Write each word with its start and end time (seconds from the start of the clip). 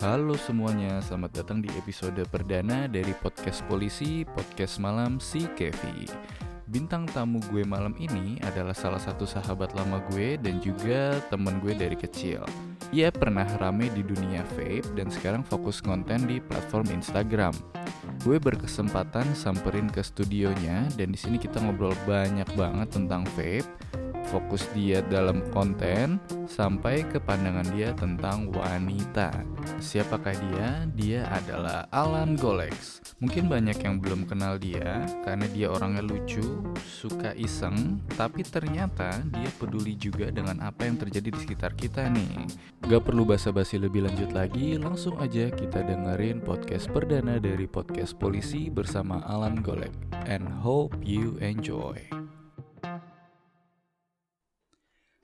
Halo 0.00 0.32
semuanya, 0.32 0.96
selamat 1.04 1.44
datang 1.44 1.60
di 1.60 1.68
episode 1.76 2.24
perdana 2.32 2.88
dari 2.88 3.12
podcast 3.20 3.60
polisi, 3.68 4.24
podcast 4.24 4.80
malam 4.80 5.20
si 5.20 5.44
Kevi. 5.44 6.08
Bintang 6.72 7.04
tamu 7.04 7.36
gue 7.52 7.68
malam 7.68 7.92
ini 8.00 8.40
adalah 8.40 8.72
salah 8.72 8.96
satu 8.96 9.28
sahabat 9.28 9.76
lama 9.76 10.00
gue 10.08 10.40
dan 10.40 10.56
juga 10.64 11.20
temen 11.28 11.60
gue 11.60 11.76
dari 11.76 12.00
kecil. 12.00 12.40
Ia 12.96 13.12
pernah 13.12 13.44
rame 13.60 13.92
di 13.92 14.00
dunia 14.00 14.40
vape 14.56 14.88
dan 14.96 15.12
sekarang 15.12 15.44
fokus 15.44 15.84
konten 15.84 16.24
di 16.24 16.40
platform 16.40 16.96
Instagram. 16.96 17.52
Gue 18.24 18.40
berkesempatan 18.40 19.36
samperin 19.36 19.92
ke 19.92 20.00
studionya 20.00 20.88
dan 20.96 21.12
di 21.12 21.20
sini 21.20 21.36
kita 21.36 21.60
ngobrol 21.60 21.92
banyak 22.08 22.48
banget 22.56 22.88
tentang 22.88 23.28
vape, 23.36 23.68
fokus 24.30 24.62
dia 24.70 25.02
dalam 25.10 25.42
konten 25.50 26.22
sampai 26.46 27.02
ke 27.02 27.18
pandangan 27.18 27.66
dia 27.74 27.90
tentang 27.98 28.46
wanita. 28.54 29.34
Siapakah 29.82 30.34
dia? 30.38 30.86
Dia 30.94 31.26
adalah 31.26 31.90
Alan 31.90 32.38
Golex. 32.38 33.02
Mungkin 33.18 33.50
banyak 33.50 33.82
yang 33.82 33.98
belum 33.98 34.30
kenal 34.30 34.56
dia 34.56 35.02
karena 35.26 35.44
dia 35.50 35.68
orangnya 35.68 36.06
lucu, 36.06 36.62
suka 36.86 37.34
iseng, 37.34 38.00
tapi 38.14 38.46
ternyata 38.46 39.18
dia 39.34 39.50
peduli 39.58 39.98
juga 39.98 40.30
dengan 40.30 40.62
apa 40.62 40.86
yang 40.86 40.96
terjadi 40.96 41.28
di 41.34 41.38
sekitar 41.42 41.74
kita 41.74 42.06
nih. 42.08 42.46
Gak 42.86 43.02
perlu 43.04 43.26
basa-basi 43.26 43.76
lebih 43.76 44.06
lanjut 44.06 44.30
lagi, 44.32 44.78
langsung 44.78 45.18
aja 45.18 45.50
kita 45.50 45.82
dengerin 45.84 46.40
podcast 46.40 46.88
perdana 46.88 47.36
dari 47.42 47.66
podcast 47.66 48.16
polisi 48.16 48.70
bersama 48.70 49.20
Alan 49.26 49.60
Golek. 49.60 49.92
And 50.30 50.46
hope 50.46 50.94
you 51.02 51.36
enjoy. 51.42 52.29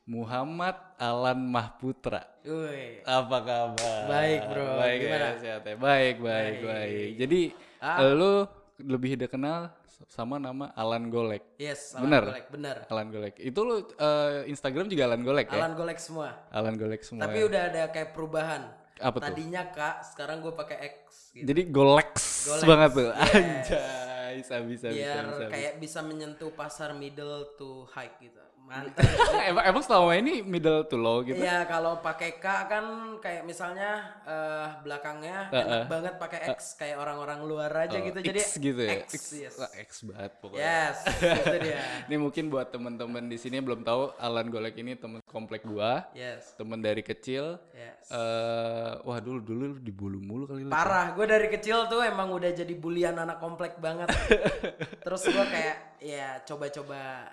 Muhammad 0.07 0.79
Alan 0.97 1.43
Mahputra. 1.43 2.23
Woi. 2.43 3.03
Apa 3.03 3.39
kabar? 3.43 4.01
Baik, 4.07 4.41
bro. 4.47 4.67
Baik 4.79 4.99
Gimana? 5.03 5.19
ya, 5.19 5.33
sehat 5.37 5.63
ya. 5.63 5.75
Baik, 5.75 6.17
baik, 6.17 6.23
Baik. 6.23 6.59
baik. 6.63 7.11
Jadi 7.19 7.41
Ah. 7.77 7.99
lu 8.09 8.47
lebih 8.79 9.19
dikenal 9.19 9.75
sama 10.07 10.39
nama 10.39 10.71
Alan 10.73 11.11
Golek. 11.11 11.43
Yes, 11.59 11.91
Alan 11.93 12.07
Bener? 12.07 12.23
Golek, 12.25 12.47
bener. 12.49 12.77
Alan 12.87 13.09
Golek. 13.11 13.35
Itu 13.37 13.61
lu 13.61 13.77
eh, 13.83 14.47
Instagram 14.47 14.87
juga 14.87 15.11
Alan 15.11 15.27
Golek 15.27 15.51
ya? 15.51 15.59
Alan 15.59 15.75
Golek 15.75 15.99
semua. 15.99 16.29
Alan 16.55 16.75
Golek 16.77 17.03
semua. 17.03 17.27
Tapi 17.27 17.39
udah 17.43 17.63
ada 17.67 17.83
kayak 17.91 18.15
perubahan. 18.15 18.63
Apa 18.97 19.21
tuh? 19.21 19.29
Tadinya 19.29 19.63
Kak, 19.69 20.07
sekarang 20.07 20.41
gue 20.41 20.55
pakai 20.55 21.03
X 21.03 21.35
gitu. 21.35 21.45
Jadi 21.45 21.63
Golex, 21.69 22.15
Golex, 22.47 22.63
banget 22.65 22.91
tuh. 22.95 23.11
yes. 23.11 23.35
Anjay, 23.35 24.37
sabi 24.41 24.73
sabi 24.79 24.95
Biar 24.97 25.17
sabi, 25.19 25.33
sabi. 25.37 25.51
kayak 25.53 25.73
bisa 25.77 25.99
menyentuh 26.01 26.51
pasar 26.55 26.95
middle 26.95 27.53
to 27.59 27.85
high 27.91 28.09
gitu. 28.17 28.41
Mantap. 28.67 28.99
emang, 29.51 29.65
emang 29.71 29.83
selama 29.87 30.13
ini 30.19 30.43
middle 30.43 30.83
to 30.91 30.99
low 30.99 31.23
gitu? 31.23 31.39
Iya, 31.39 31.63
kalau 31.71 32.03
pakai 32.03 32.43
K 32.43 32.47
kan 32.67 32.85
kayak 33.23 33.47
misalnya 33.47 34.19
eh, 34.27 34.67
belakangnya 34.83 35.55
enak 35.55 35.87
banget 35.87 36.15
pakai 36.19 36.41
X 36.59 36.75
kayak 36.75 36.99
orang-orang 36.99 37.47
luar 37.47 37.71
aja 37.87 37.95
Oh, 37.97 38.03
gitu. 38.03 38.19
Jadi 38.19 38.41
X 38.43 38.51
gitu 38.59 38.81
ya? 38.83 39.07
X, 39.07 39.11
yes. 39.39 39.55
Wah, 39.57 39.71
X 39.71 39.91
banget 40.03 40.33
pokoknya. 40.43 40.67
Yes, 40.67 40.97
itu 41.47 41.59
dia. 41.63 41.81
Ini 42.11 42.17
mungkin 42.19 42.45
buat 42.51 42.69
teman-teman 42.75 43.31
di 43.31 43.39
sini 43.39 43.63
belum 43.63 43.87
tahu 43.87 44.19
Alan 44.19 44.51
Golek 44.51 44.75
ini 44.83 44.99
teman 44.99 45.23
komplek 45.31 45.63
gua, 45.63 46.03
Yes. 46.13 46.59
teman 46.59 46.83
dari 46.83 47.07
kecil. 47.07 47.63
Yes. 47.71 48.11
eh 48.11 48.93
wah 49.03 49.19
dulu 49.19 49.43
dulu 49.43 49.63
lu 49.67 49.79
dibully 49.79 50.19
mulu 50.19 50.45
kali. 50.47 50.67
Parah, 50.71 51.15
gue 51.15 51.27
dari 51.27 51.47
kecil 51.51 51.87
tuh 51.87 52.03
emang 52.03 52.35
udah 52.35 52.51
jadi 52.51 52.75
bulian 52.75 53.15
anak 53.15 53.39
komplek 53.39 53.79
banget. 53.79 54.11
Terus 55.07 55.23
gue 55.27 55.47
kayak 55.47 55.77
ya 56.03 56.39
coba-coba 56.43 57.31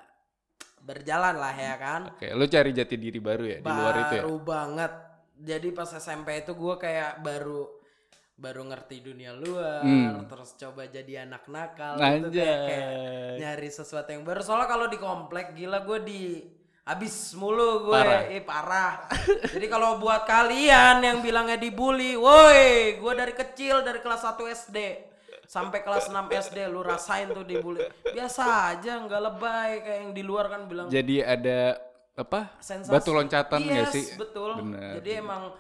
berjalan 0.84 1.36
lah 1.36 1.56
ya 1.56 1.76
kan. 1.80 2.02
Oke, 2.12 2.28
lu 2.30 2.46
cari 2.46 2.72
jati 2.72 2.96
diri 2.96 3.18
baru 3.18 3.44
ya 3.48 3.58
di 3.60 3.72
luar 3.72 3.96
itu 4.02 4.14
ya. 4.20 4.24
Baru 4.24 4.38
banget. 4.40 4.92
Jadi 5.34 5.68
pas 5.72 5.90
SMP 5.90 6.40
itu 6.40 6.52
gue 6.54 6.76
kayak 6.78 7.20
baru 7.20 7.68
baru 8.34 8.66
ngerti 8.66 8.98
dunia 9.00 9.32
luar, 9.32 9.86
terus 10.26 10.58
coba 10.58 10.90
jadi 10.90 11.24
anak 11.24 11.46
nakal 11.48 11.96
gitu 11.96 12.34
kayak, 12.34 12.82
Hmm. 12.84 13.36
Nyari 13.40 13.70
sesuatu 13.70 14.10
yang 14.10 14.24
baru. 14.24 14.42
Soalnya 14.42 14.68
kalau 14.68 14.86
di 14.88 14.98
komplek 14.98 15.54
gila 15.54 15.86
gue 15.86 16.00
di 16.02 16.22
abis 16.84 17.38
mulu 17.38 17.88
gue, 17.88 17.96
Parah. 17.96 18.22
eh 18.28 18.44
parah. 18.44 18.96
Jadi 19.48 19.68
kalau 19.70 19.96
buat 19.98 20.28
kalian 20.28 21.00
yang 21.00 21.18
bilangnya 21.22 21.56
dibully, 21.56 22.20
woi, 22.20 23.00
gue 23.00 23.14
dari 23.16 23.32
kecil 23.32 23.80
dari 23.80 24.04
kelas 24.04 24.26
1 24.26 24.36
SD 24.50 24.78
sampai 25.46 25.84
kelas 25.84 26.10
6 26.10 26.30
SD 26.32 26.58
lu 26.68 26.82
rasain 26.82 27.30
tuh 27.30 27.44
dibully. 27.44 27.84
Biasa 28.04 28.74
aja, 28.74 29.00
nggak 29.04 29.22
lebay 29.22 29.72
kayak 29.84 30.00
yang 30.04 30.12
di 30.12 30.24
luar 30.24 30.46
kan 30.50 30.62
bilang 30.66 30.88
Jadi 30.88 31.20
ada 31.20 31.78
apa? 32.14 32.54
sensasi. 32.62 32.94
Batu 32.94 33.12
loncatan 33.12 33.60
Yes, 33.64 33.92
sih? 33.92 34.06
betul. 34.16 34.62
Bener. 34.62 35.02
Jadi 35.02 35.12
emang 35.18 35.54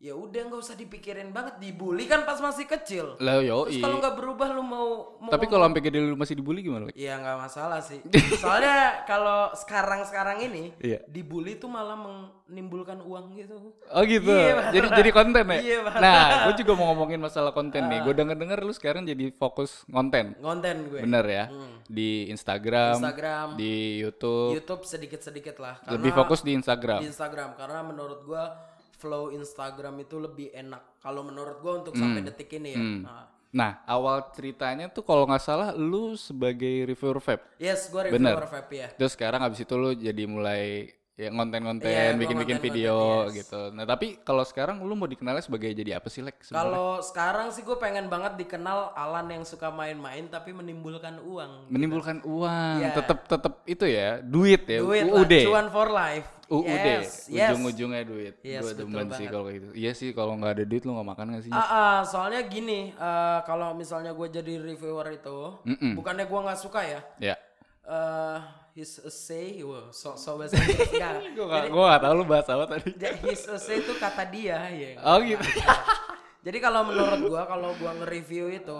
ya 0.00 0.16
udah 0.16 0.48
nggak 0.48 0.64
usah 0.64 0.80
dipikirin 0.80 1.28
banget 1.28 1.60
dibully 1.60 2.08
kan 2.08 2.24
pas 2.24 2.40
masih 2.40 2.64
kecil. 2.64 3.20
Lah 3.20 3.44
yo 3.44 3.68
Terus 3.68 3.84
kalau 3.84 4.00
nggak 4.00 4.16
berubah 4.16 4.48
lu 4.56 4.64
mau, 4.64 4.88
mau 5.20 5.28
Tapi 5.28 5.44
kalau 5.44 5.68
sampai 5.68 5.82
gede 5.84 6.00
lu 6.00 6.16
masih 6.16 6.40
dibully 6.40 6.64
gimana? 6.64 6.88
Iya 6.96 7.20
nggak 7.20 7.36
masalah 7.36 7.84
sih. 7.84 8.00
Soalnya 8.40 9.04
kalau 9.04 9.52
sekarang-sekarang 9.52 10.40
ini 10.48 10.72
Iya. 10.80 11.04
dibully 11.04 11.60
tuh 11.60 11.68
malah 11.68 12.00
menimbulkan 12.00 13.04
uang 13.04 13.36
gitu. 13.36 13.76
Oh 13.92 14.02
gitu. 14.08 14.32
Iya, 14.32 14.72
jadi 14.72 14.88
jadi 14.88 15.10
konten 15.12 15.44
ya. 15.44 15.60
Iya, 15.60 15.78
nah, 16.00 16.48
gue 16.48 16.54
juga 16.64 16.72
mau 16.80 16.96
ngomongin 16.96 17.20
masalah 17.20 17.52
konten 17.52 17.84
nih. 17.84 18.00
Gue 18.00 18.16
denger 18.16 18.40
denger 18.40 18.58
lu 18.64 18.72
sekarang 18.72 19.04
jadi 19.04 19.36
fokus 19.36 19.84
konten. 19.84 20.32
Konten 20.40 20.88
gue. 20.88 21.04
Bener 21.04 21.24
ya? 21.28 21.44
Di 21.84 22.32
Instagram, 22.32 23.04
Instagram, 23.04 23.46
di 23.60 24.00
YouTube, 24.00 24.56
YouTube 24.56 24.82
sedikit-sedikit 24.88 25.60
lah. 25.60 25.76
Karena 25.84 25.92
lebih 26.00 26.10
fokus 26.16 26.40
di 26.40 26.56
Instagram. 26.56 27.04
di 27.04 27.12
Instagram 27.12 27.52
karena 27.52 27.84
menurut 27.84 28.24
gua 28.24 28.69
flow 29.00 29.32
Instagram 29.32 29.96
itu 29.98 30.16
lebih 30.16 30.52
enak. 30.52 31.00
Kalau 31.00 31.24
menurut 31.24 31.56
gua 31.58 31.80
untuk 31.80 31.92
Hmm. 31.92 32.02
sampai 32.06 32.20
detik 32.22 32.52
ini 32.52 32.70
ya. 32.70 32.78
Nah. 32.78 33.24
Nah, 33.50 33.82
awal 33.84 34.30
ceritanya 34.30 34.86
tuh 34.86 35.02
kalau 35.02 35.26
nggak 35.26 35.42
salah 35.42 35.72
lu 35.72 36.14
sebagai 36.14 36.86
reviewer 36.86 37.18
vape. 37.18 37.42
Yes, 37.58 37.88
gua 37.88 38.06
Bener. 38.06 38.36
reviewer 38.36 38.46
vape 38.46 38.74
ya. 38.76 38.88
Terus 38.92 39.12
sekarang 39.12 39.42
abis 39.42 39.58
itu 39.60 39.74
lu 39.74 39.90
jadi 39.90 40.22
mulai 40.22 40.86
ya 41.12 41.28
konten-konten, 41.28 41.84
Iya, 41.84 42.14
gua 42.14 42.20
bikin-bikin 42.22 42.58
video 42.62 42.96
yes. 43.26 43.44
gitu. 43.44 43.68
Nah, 43.70 43.84
tapi 43.84 44.22
kalau 44.22 44.40
sekarang 44.40 44.80
lu 44.80 44.94
mau 44.94 45.04
dikenalnya 45.04 45.42
sebagai 45.42 45.68
jadi 45.68 45.98
apa 45.98 46.08
sih, 46.08 46.22
sebenarnya? 46.22 46.48
Kalau 46.48 46.88
sekarang 47.02 47.46
sih 47.50 47.60
gue 47.60 47.76
pengen 47.76 48.08
banget 48.08 48.40
dikenal 48.40 48.94
Alan 48.94 49.28
yang 49.28 49.44
suka 49.44 49.68
main-main 49.68 50.24
tapi 50.26 50.54
menimbulkan 50.54 51.20
uang. 51.20 51.68
Menimbulkan 51.68 52.22
uang, 52.22 52.80
Iya. 52.80 52.96
tetep 52.96 53.26
tetep 53.26 53.52
itu 53.66 53.84
ya, 53.84 54.22
duit 54.22 54.64
ya, 54.64 54.80
Duit 54.80 55.04
lah, 55.04 55.20
UUD. 55.20 55.34
cuan 55.44 55.68
for 55.68 55.90
life. 55.90 56.39
UUD, 56.50 56.66
Yes, 56.66 57.30
yes. 57.30 57.54
ujung-ujungnya 57.54 58.02
duit. 58.02 58.34
Yes, 58.42 58.66
Gue 58.66 58.72
demen 58.74 59.06
sih 59.14 59.30
kalau 59.30 59.46
gitu. 59.54 59.70
Iya 59.70 59.92
sih, 59.94 60.10
kalau 60.10 60.34
nggak 60.34 60.52
ada 60.58 60.64
duit 60.66 60.82
lu 60.82 60.98
nggak 60.98 61.08
makan 61.14 61.26
nggak 61.30 61.44
sih? 61.46 61.52
Ah, 61.54 61.62
ah, 61.62 61.96
soalnya 62.02 62.42
gini, 62.50 62.90
eh, 62.90 63.38
kalau 63.46 63.70
misalnya 63.78 64.10
gue 64.10 64.26
jadi 64.26 64.58
reviewer 64.58 65.14
itu, 65.14 65.38
bukannya 65.94 66.26
gue 66.26 66.40
nggak 66.42 66.58
suka 66.58 66.82
ya. 66.82 67.00
Ya. 67.22 67.36
eh 67.80 68.38
his 68.74 69.02
a 69.02 69.10
say, 69.10 69.62
wow, 69.66 69.90
so 69.90 70.14
so 70.14 70.38
bahasa 70.38 70.54
Inggris 70.58 70.90
enggak. 70.94 71.34
Gue 71.34 71.84
gak, 71.86 71.98
tau 72.02 72.12
lu 72.14 72.24
bahas 72.26 72.46
apa 72.46 72.64
tadi. 72.66 72.90
His 73.26 73.42
a 73.50 73.58
say 73.58 73.82
itu 73.82 73.94
kata 73.98 74.22
dia 74.30 74.58
ya. 74.70 74.98
Oh 75.02 75.18
gitu. 75.22 75.42
Jadi 76.40 76.56
kalau 76.56 76.88
menurut 76.88 77.20
gua 77.28 77.44
kalau 77.44 77.76
gua 77.76 77.92
nge-review 78.00 78.48
itu, 78.48 78.78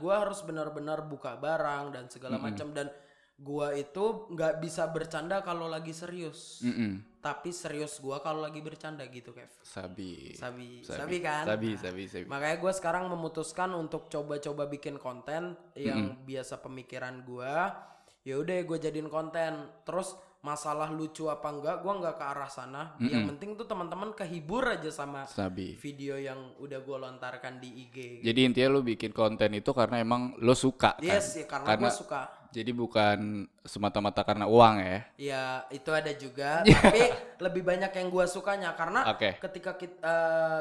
gua 0.00 0.14
harus 0.24 0.40
benar-benar 0.40 1.04
buka 1.04 1.36
barang 1.36 1.92
dan 1.92 2.04
segala 2.08 2.40
macam 2.40 2.72
dan 2.72 2.88
gua 3.36 3.76
itu 3.76 4.30
nggak 4.32 4.64
bisa 4.64 4.88
bercanda 4.88 5.44
kalau 5.44 5.68
lagi 5.68 5.92
serius. 5.92 6.64
Mm-mm. 6.64 7.11
Tapi 7.22 7.54
serius 7.54 8.02
gua 8.02 8.18
kalau 8.18 8.42
lagi 8.42 8.58
bercanda 8.58 9.06
gitu, 9.06 9.30
Kev. 9.30 9.46
Sabi. 9.62 10.34
Sabi, 10.34 10.82
sabi, 10.82 11.22
kan? 11.22 11.46
Sabi, 11.46 11.78
sabi, 11.78 12.02
sabi. 12.10 12.26
Makanya 12.26 12.58
gue 12.58 12.72
sekarang 12.74 13.06
memutuskan 13.06 13.70
untuk 13.78 14.10
coba-coba 14.10 14.66
bikin 14.66 14.98
konten 14.98 15.54
yang 15.78 16.18
biasa 16.26 16.58
pemikiran 16.58 17.22
gua. 17.22 17.78
Ya 18.26 18.42
udah 18.42 18.58
gue 18.66 18.74
jadiin 18.74 19.06
konten. 19.06 19.70
Terus 19.86 20.18
masalah 20.42 20.90
lucu 20.90 21.30
apa 21.30 21.48
enggak, 21.54 21.76
gua 21.86 21.92
nggak 22.02 22.16
ke 22.18 22.24
arah 22.26 22.50
sana. 22.50 22.82
Yang 22.98 23.34
penting 23.34 23.50
tuh 23.54 23.66
teman-teman 23.66 24.10
kehibur 24.12 24.66
aja 24.66 24.90
sama 24.90 25.22
Sabi. 25.30 25.78
video 25.78 26.18
yang 26.18 26.58
udah 26.58 26.82
gue 26.82 26.96
lontarkan 26.98 27.62
di 27.62 27.86
IG. 27.86 28.26
Jadi 28.26 28.40
intinya 28.42 28.68
lu 28.74 28.82
bikin 28.82 29.14
konten 29.14 29.54
itu 29.54 29.70
karena 29.70 30.02
emang 30.02 30.34
lu 30.42 30.52
suka 30.52 30.82
kan? 30.98 30.98
Yes, 30.98 31.38
ya, 31.38 31.46
karena, 31.46 31.78
gue 31.78 31.92
suka. 31.94 32.42
Jadi 32.52 32.68
bukan 32.76 33.48
semata-mata 33.64 34.20
karena 34.26 34.44
uang 34.44 34.76
ya. 34.82 34.98
Ya 35.16 35.44
itu 35.72 35.88
ada 35.88 36.12
juga, 36.12 36.60
tapi 36.68 37.08
lebih 37.40 37.64
banyak 37.64 37.88
yang 37.96 38.12
gua 38.12 38.28
sukanya 38.28 38.76
karena 38.76 39.08
Oke. 39.08 39.40
ketika 39.40 39.78
kita, 39.80 40.16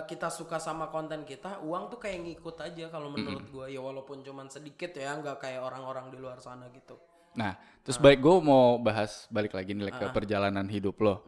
kita 0.08 0.32
suka 0.32 0.56
sama 0.56 0.88
konten 0.88 1.28
kita, 1.28 1.60
uang 1.68 1.92
tuh 1.92 2.00
kayak 2.00 2.24
ngikut 2.24 2.64
aja 2.64 2.88
kalau 2.88 3.12
menurut 3.12 3.44
gua 3.52 3.66
ya 3.68 3.84
walaupun 3.84 4.24
cuman 4.24 4.48
sedikit 4.48 4.96
ya, 4.96 5.20
nggak 5.20 5.44
kayak 5.44 5.60
orang-orang 5.60 6.08
di 6.14 6.18
luar 6.22 6.40
sana 6.40 6.72
gitu. 6.72 6.96
Nah, 7.38 7.56
terus 7.82 7.98
baik 7.98 8.20
gue 8.20 8.36
mau 8.44 8.78
bahas 8.78 9.26
balik 9.32 9.56
lagi 9.56 9.72
nih 9.74 9.92
ke 9.92 10.06
perjalanan 10.12 10.66
hidup 10.68 10.98
lo. 11.02 11.24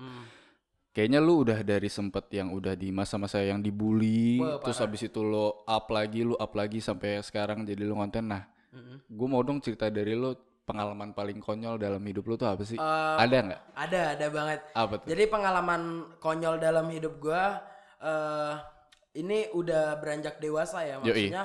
Kayaknya 0.94 1.20
lu 1.26 1.42
udah 1.42 1.60
dari 1.66 1.90
sempet 1.90 2.30
yang 2.30 2.54
udah 2.54 2.78
di 2.78 2.94
masa-masa 2.94 3.42
yang 3.42 3.58
dibully, 3.66 4.38
terus 4.62 4.78
habis 4.78 5.02
itu 5.02 5.26
lo 5.26 5.66
up 5.66 5.90
lagi, 5.90 6.22
lu 6.22 6.38
up 6.38 6.54
lagi 6.54 6.78
sampai 6.78 7.18
sekarang 7.26 7.66
jadi 7.66 7.82
lu 7.82 7.98
konten. 7.98 8.30
Nah, 8.30 8.46
gue 9.10 9.28
mau 9.28 9.42
dong 9.42 9.58
cerita 9.58 9.90
dari 9.90 10.14
lu 10.14 10.38
pengalaman 10.64 11.12
paling 11.12 11.44
konyol 11.44 11.76
dalam 11.76 12.00
hidup 12.00 12.24
lu 12.24 12.36
tuh 12.40 12.48
apa 12.48 12.64
sih? 12.64 12.80
ada 12.80 13.38
nggak? 13.42 13.62
Ada, 13.74 14.02
ada 14.16 14.28
banget. 14.30 14.60
Apa 14.72 14.94
tuh? 15.02 15.08
Jadi 15.10 15.24
pengalaman 15.28 15.82
konyol 16.22 16.56
dalam 16.62 16.88
hidup 16.88 17.20
gua 17.20 17.60
eh 18.04 18.54
ini 19.14 19.50
udah 19.54 19.98
beranjak 20.02 20.42
dewasa 20.42 20.82
ya 20.84 20.98
Yoi. 21.00 21.06
maksudnya 21.06 21.44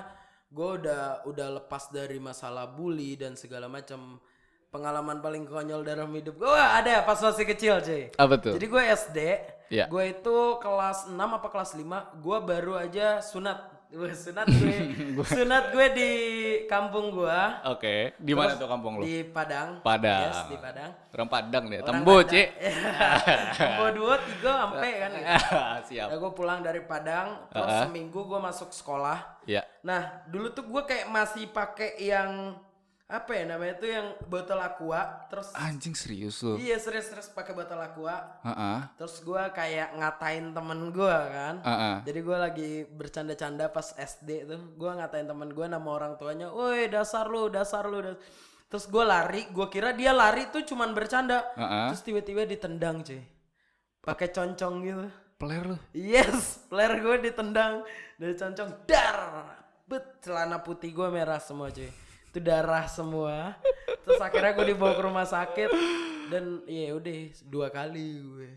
gue 0.48 0.68
udah 0.80 1.28
udah 1.28 1.48
lepas 1.60 1.92
dari 1.92 2.16
masalah 2.16 2.64
bully 2.72 3.20
dan 3.20 3.36
segala 3.36 3.68
macam 3.68 4.16
pengalaman 4.68 5.18
paling 5.18 5.44
konyol 5.44 5.80
dalam 5.80 6.12
hidup 6.12 6.36
gue 6.36 6.48
ada 6.52 6.88
ya 6.90 7.02
pas 7.02 7.16
masih 7.16 7.44
kecil 7.46 7.80
cuy 7.80 8.12
Apa 8.14 8.34
tuh? 8.36 8.52
jadi 8.52 8.66
gue 8.66 8.82
SD 8.96 9.18
Iya. 9.68 9.84
gue 9.84 10.04
itu 10.10 10.36
kelas 10.58 11.06
6 11.06 11.16
apa 11.18 11.44
kelas 11.46 11.76
5 11.76 11.84
gue 12.18 12.38
baru 12.42 12.72
aja 12.78 13.20
sunat 13.20 13.76
Gue 13.88 14.12
sunat 14.12 14.44
gue 14.44 14.76
sunat 15.32 15.72
gue 15.72 15.86
di 15.92 16.10
kampung 16.64 17.08
gue 17.08 17.40
Oke, 17.66 18.12
di 18.16 18.32
mana 18.32 18.52
tuh 18.52 18.64
kampung 18.64 19.00
lu? 19.00 19.04
di 19.04 19.24
Padang 19.24 19.80
Padang. 19.80 20.24
yes, 20.24 20.40
di 20.44 20.56
Padang 20.56 20.90
Orang 21.08 21.28
Padang 21.28 21.64
deh, 21.66 21.80
tembo, 21.80 22.14
Padang. 22.14 22.28
Cik. 22.28 22.48
Tempo 23.58 23.84
dua 23.90 24.14
tiga 24.22 24.52
sampai 24.62 24.90
kan 24.94 25.10
gitu. 25.10 25.28
Siap. 25.88 26.06
Nah, 26.06 26.16
gue 26.16 26.32
pulang 26.32 26.60
dari 26.60 26.80
Padang, 26.80 27.28
terus 27.48 27.64
Uh-uh. 27.66 27.82
seminggu 27.88 28.20
gue 28.22 28.38
masuk 28.38 28.70
sekolah. 28.70 29.18
Ya. 29.44 29.64
Nah, 29.82 30.22
dulu 30.28 30.52
tuh 30.52 30.62
gue 30.62 30.82
kayak 30.84 31.08
masih 31.08 31.48
pakai 31.48 31.98
yang 31.98 32.54
apa 33.08 33.32
ya 33.32 33.48
namanya 33.48 33.80
tuh 33.80 33.88
yang 33.88 34.12
botol 34.28 34.60
aqua, 34.60 35.24
terus 35.32 35.48
Anjing 35.56 35.96
serius 35.96 36.44
lu. 36.44 36.60
iya 36.60 36.76
serius-serius 36.76 37.32
pakai 37.32 37.56
botol 37.56 37.80
aqua. 37.80 38.36
Heeh. 38.44 38.84
Terus 39.00 39.24
gue 39.24 39.42
kayak 39.56 39.96
ngatain 39.96 40.52
temen 40.52 40.92
gue 40.92 41.16
kan. 41.32 41.56
Heeh. 41.64 41.96
Jadi 42.04 42.20
gue 42.20 42.36
lagi 42.36 42.70
bercanda-canda 42.84 43.72
pas 43.72 43.96
SD 43.96 44.44
tuh, 44.44 44.60
gue 44.76 44.90
ngatain 44.92 45.24
temen 45.24 45.48
gue 45.56 45.64
nama 45.64 45.88
orang 45.88 46.20
tuanya, 46.20 46.52
woi 46.52 46.92
dasar 46.92 47.32
lu, 47.32 47.48
dasar 47.48 47.88
lu. 47.88 48.04
das-" 48.04 48.20
Terus 48.68 48.84
gue 48.92 49.00
lari, 49.00 49.48
gue 49.48 49.66
kira 49.72 49.96
dia 49.96 50.12
lari 50.12 50.52
tuh 50.52 50.60
cuman 50.68 50.92
bercanda. 50.92 51.48
Heeh. 51.56 51.88
Terus 51.88 52.04
tiba-tiba 52.04 52.44
ditendang 52.44 53.00
cuy. 53.00 53.24
Pakai 54.04 54.28
concong 54.28 54.84
gitu. 54.84 55.08
Peler 55.40 55.64
lu. 55.64 55.76
Yes, 55.96 56.68
player 56.68 57.00
gue 57.00 57.32
ditendang 57.32 57.88
dari 58.20 58.36
concong 58.36 58.84
dar. 58.84 59.48
Bet 59.88 60.20
celana 60.20 60.60
putih 60.60 60.92
gue 60.92 61.08
merah 61.08 61.40
semua 61.40 61.72
cuy. 61.72 61.88
Itu 62.38 62.46
darah 62.46 62.86
semua. 62.86 63.58
Terus 63.98 64.22
akhirnya 64.22 64.54
gue 64.54 64.66
dibawa 64.70 64.94
ke 64.94 65.02
rumah 65.02 65.26
sakit 65.26 65.70
dan 66.30 66.62
ya 66.64 66.94
udah 66.94 67.18
dua 67.42 67.66
kali 67.66 68.06
gue. 68.16 68.50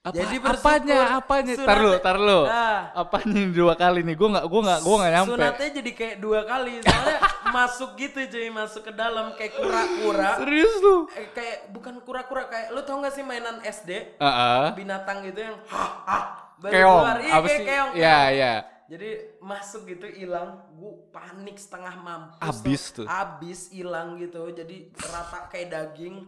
Apa, 0.00 0.22
bersyukur 0.22 0.54
apanya, 0.54 1.00
apanya? 1.18 1.54
Tar 1.58 1.78
lu, 1.82 1.92
tar 1.98 2.14
lu. 2.16 2.46
Nah, 2.46 2.94
Apanya 2.94 3.42
dua 3.50 3.74
kali 3.74 4.06
nih? 4.06 4.14
Gua 4.14 4.38
nggak, 4.38 4.46
gua 4.46 4.60
nggak, 4.62 4.80
gua 4.80 4.96
nggak 4.96 5.12
nyampe. 5.12 5.30
sunatnya 5.34 5.68
jadi 5.82 5.90
kayak 5.92 6.16
dua 6.22 6.40
kali 6.46 6.72
soalnya 6.78 7.18
masuk 7.58 7.90
gitu 7.98 8.18
cuy, 8.22 8.48
masuk 8.48 8.82
ke 8.86 8.92
dalam 8.94 9.34
kayak 9.34 9.58
kura-kura. 9.58 10.38
Serius 10.38 10.74
lu? 10.78 11.10
Eh, 11.10 11.26
kayak 11.34 11.74
bukan 11.74 11.94
kura-kura 12.06 12.46
kayak 12.46 12.70
lu 12.70 12.86
tau 12.86 13.02
gak 13.02 13.12
sih 13.12 13.26
mainan 13.26 13.58
SD 13.60 14.16
Heeh. 14.16 14.64
binatang 14.78 15.26
gitu 15.26 15.42
yang 15.42 15.58
hah 15.74 15.90
hah 16.06 16.24
baru 16.62 16.72
Keong. 16.72 16.98
keluar. 17.02 17.16
Iya, 17.18 17.32
Apa 17.34 17.44
kayak 17.44 17.58
sih? 17.58 17.66
keong, 17.66 17.90
Ya, 17.98 18.18
ya. 18.30 18.54
Jadi 18.86 19.10
masuk 19.42 19.82
gitu 19.84 20.06
hilang, 20.06 20.62
gue 20.72 20.92
panik 21.10 21.58
setengah 21.58 21.94
mampus. 21.98 22.38
Abis 22.40 22.82
tuh. 22.94 23.06
Abis 23.06 23.74
hilang 23.74 24.14
gitu, 24.16 24.46
jadi 24.48 24.88
rata 24.94 25.50
kayak 25.50 25.68
daging. 25.68 26.22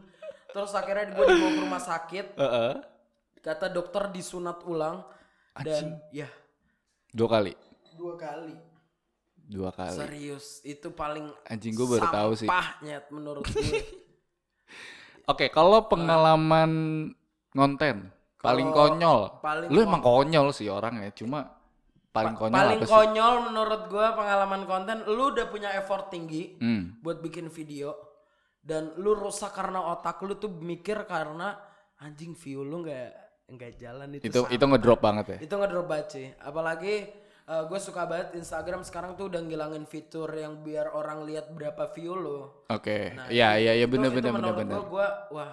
Terus 0.50 0.74
akhirnya 0.74 1.14
gue 1.14 1.24
dibawa 1.24 1.50
ke 1.50 1.60
rumah 1.60 1.82
sakit, 1.82 2.26
Heeh. 2.34 2.72
kata 3.38 3.70
dokter 3.70 4.10
disunat 4.10 4.64
ulang 4.64 5.06
dan 5.54 6.02
ya 6.10 6.26
Dua 7.08 7.28
kali. 7.30 7.54
dua 7.94 8.14
kali. 8.14 8.54
Dua 9.38 9.70
kali. 9.70 9.96
Serius, 9.96 10.60
itu 10.60 10.90
paling 10.90 11.30
Anjing 11.46 11.72
gua 11.72 11.96
baru 11.96 12.06
tahu 12.10 12.30
sih. 12.36 12.44
sampahnya 12.44 13.00
menurut 13.08 13.46
gue. 13.46 13.80
Oke, 15.30 15.48
kalau 15.48 15.84
pengalaman 15.84 16.70
ngonten 17.52 18.08
paling 18.38 18.68
Kalau 18.70 18.78
konyol. 18.92 19.20
paling 19.40 19.68
lu 19.68 19.78
emang 19.80 20.00
konyol 20.00 20.52
sih 20.52 20.68
orangnya, 20.68 21.10
cuma 21.12 21.57
paling 22.20 22.36
konyol 22.36 22.54
paling 22.54 22.78
apa 22.78 22.84
sih? 22.84 22.92
konyol 22.92 23.34
menurut 23.44 23.82
gue 23.86 24.06
pengalaman 24.12 24.62
konten, 24.64 24.96
lu 25.06 25.24
udah 25.28 25.46
punya 25.46 25.70
effort 25.72 26.08
tinggi 26.08 26.56
Hmm. 26.56 26.98
buat 26.98 27.18
bikin 27.18 27.46
video 27.48 27.94
dan 28.60 28.92
lu 28.96 29.14
rusak 29.14 29.50
karena 29.50 29.80
otak 29.88 30.18
lu 30.20 30.34
tuh 30.34 30.50
mikir 30.50 31.02
karena 31.04 31.56
anjing 31.98 32.32
view 32.32 32.60
lu 32.60 32.82
nggak 32.82 33.08
nggak 33.48 33.72
jalan 33.76 34.08
itu 34.12 34.24
Itu 34.24 34.40
itu 34.46 34.60
ngedrop 34.62 34.98
banget 34.98 35.26
ya. 35.30 35.38
itu 35.40 35.54
ngedrop 35.54 35.86
banget 35.86 36.08
sih 36.10 36.26
apalagi 36.38 37.08
gue 37.48 37.80
suka 37.80 38.04
banget 38.04 38.36
Instagram 38.36 38.82
sekarang 38.82 39.14
tuh 39.14 39.26
udah 39.26 39.40
ngilangin 39.40 39.82
fitur 39.82 40.28
yang 40.28 40.60
biar 40.60 40.92
orang 40.92 41.24
lihat 41.24 41.48
berapa 41.48 41.88
view 41.88 42.12
lo 42.12 42.68
Oke. 42.68 43.08
Nah, 43.10 43.26
iya 43.26 43.56
itu- 43.56 43.88
bener 43.88 44.12
itu 44.12 44.20
bener 44.20 44.30
bener 44.30 44.36
menurut 44.52 44.58
bener. 44.58 44.76
gua, 44.84 44.84
gua 44.84 45.08
wah 45.32 45.52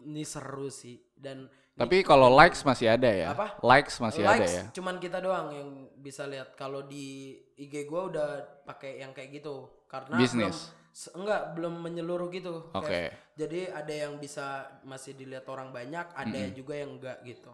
ini 0.00 0.22
seru 0.22 0.68
sih 0.68 1.00
dan 1.16 1.48
Tapi 1.74 2.06
kalau 2.06 2.30
likes 2.30 2.62
masih 2.62 2.86
ada 2.86 3.10
ya. 3.10 3.34
Apa? 3.34 3.58
Likes 3.58 3.98
masih 3.98 4.22
ada 4.22 4.38
likes 4.38 4.54
ya. 4.54 4.64
cuman 4.70 5.02
kita 5.02 5.18
doang 5.18 5.50
yang 5.50 5.70
bisa 5.98 6.22
lihat 6.24 6.54
kalau 6.54 6.86
di 6.86 7.34
IG 7.58 7.82
gua 7.84 8.06
udah 8.06 8.28
pakai 8.62 9.02
yang 9.02 9.10
kayak 9.10 9.42
gitu 9.42 9.66
karena 9.90 10.14
Bisnis. 10.14 10.70
enggak 11.10 11.58
belum 11.58 11.82
menyeluruh 11.82 12.30
gitu 12.30 12.70
Oke. 12.70 12.86
Kayak- 12.86 13.14
jadi 13.34 13.60
ada 13.74 13.90
yang 13.90 14.22
bisa 14.22 14.46
masih 14.86 15.18
dilihat 15.18 15.50
orang 15.50 15.74
banyak 15.74 16.06
ada 16.14 16.40
juga 16.54 16.78
yang 16.78 16.94
enggak 16.94 17.18
gitu 17.26 17.50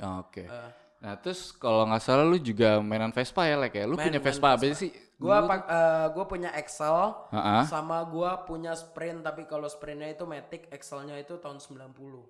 Oke. 0.00 0.48
Eh, 0.48 0.70
Nah, 0.98 1.14
terus 1.14 1.50
kalau 1.52 1.86
nggak 1.86 2.02
salah 2.02 2.22
lu 2.22 2.36
juga 2.36 2.78
mainan 2.80 3.10
Vespa 3.10 3.46
ya, 3.46 3.54
Lek 3.54 3.70
ya? 3.72 3.84
Lu 3.84 3.94
Main- 3.94 4.10
punya 4.10 4.18
Vespa 4.18 4.48
apa 4.52 4.66
sih? 4.72 4.90
gua 5.14 5.42
pak 5.42 5.66
eh, 5.66 6.06
gua 6.10 6.24
punya 6.24 6.50
Excel 6.54 6.94
Heeh. 7.30 7.62
sama 7.66 8.06
gua 8.06 8.38
punya 8.40 8.70
Sprint 8.72 9.18
tapi 9.20 9.44
kalau 9.44 9.66
Sprintnya 9.66 10.06
itu 10.08 10.22
Matic 10.22 10.70
Excelnya 10.70 11.18
itu 11.18 11.34
tahun 11.36 11.58
90 11.58 12.22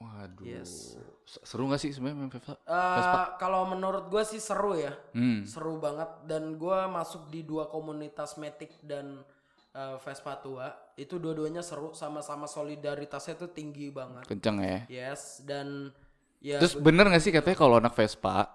Waduh. 0.00 0.40
Yes. 0.40 0.96
Seru 1.28 1.68
nggak 1.68 1.76
sih 1.76 1.92
sebenarnya 1.92 2.16
main 2.18 2.32
Vespa? 2.32 2.56
Eh, 2.56 3.26
kalau 3.36 3.68
menurut 3.68 4.08
gua 4.08 4.24
sih 4.24 4.40
seru 4.40 4.72
ya 4.72 4.96
Hmm. 5.12 5.44
seru 5.44 5.76
banget 5.76 6.08
dan 6.24 6.56
gua 6.56 6.88
masuk 6.88 7.28
di 7.28 7.44
dua 7.44 7.68
komunitas 7.68 8.36
Matic 8.36 8.72
dan 8.80 9.20
eh, 9.70 9.96
Vespa 10.00 10.40
tua 10.40 10.66
itu 10.96 11.16
dua-duanya 11.16 11.60
seru 11.60 11.92
sama-sama 11.92 12.44
solidaritasnya 12.44 13.36
tuh 13.36 13.48
tinggi 13.48 13.88
banget 13.88 14.24
Kenceng 14.24 14.58
ya. 14.58 14.78
yes 14.88 15.44
dan 15.44 15.92
ya 16.40 16.58
Terus 16.58 16.74
bener 16.74 17.06
gak 17.06 17.20
sih 17.20 17.30
katanya 17.30 17.54
kalau 17.54 17.76
anak 17.76 17.92
Vespa, 17.92 18.48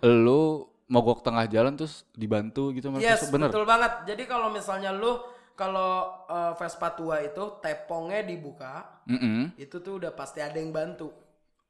lu 0.00 0.64
mogok 0.86 1.22
tengah 1.22 1.46
jalan 1.46 1.74
terus 1.74 2.02
dibantu 2.12 2.70
gitu 2.70 2.88
sama 2.88 2.98
yes 2.98 3.22
Vespa? 3.22 3.32
Bener? 3.32 3.48
betul 3.48 3.64
banget 3.64 3.92
jadi 4.06 4.22
kalau 4.24 4.48
misalnya 4.48 4.90
lu 4.90 5.22
kalau 5.52 5.90
eh, 6.26 6.52
Vespa 6.54 6.88
tua 6.90 7.20
itu 7.20 7.40
tepongnya 7.58 8.20
dibuka 8.22 9.00
Mm-mm. 9.04 9.54
itu 9.54 9.76
tuh 9.78 10.00
udah 10.00 10.10
pasti 10.10 10.40
ada 10.40 10.56
yang 10.56 10.70
bantu 10.70 11.10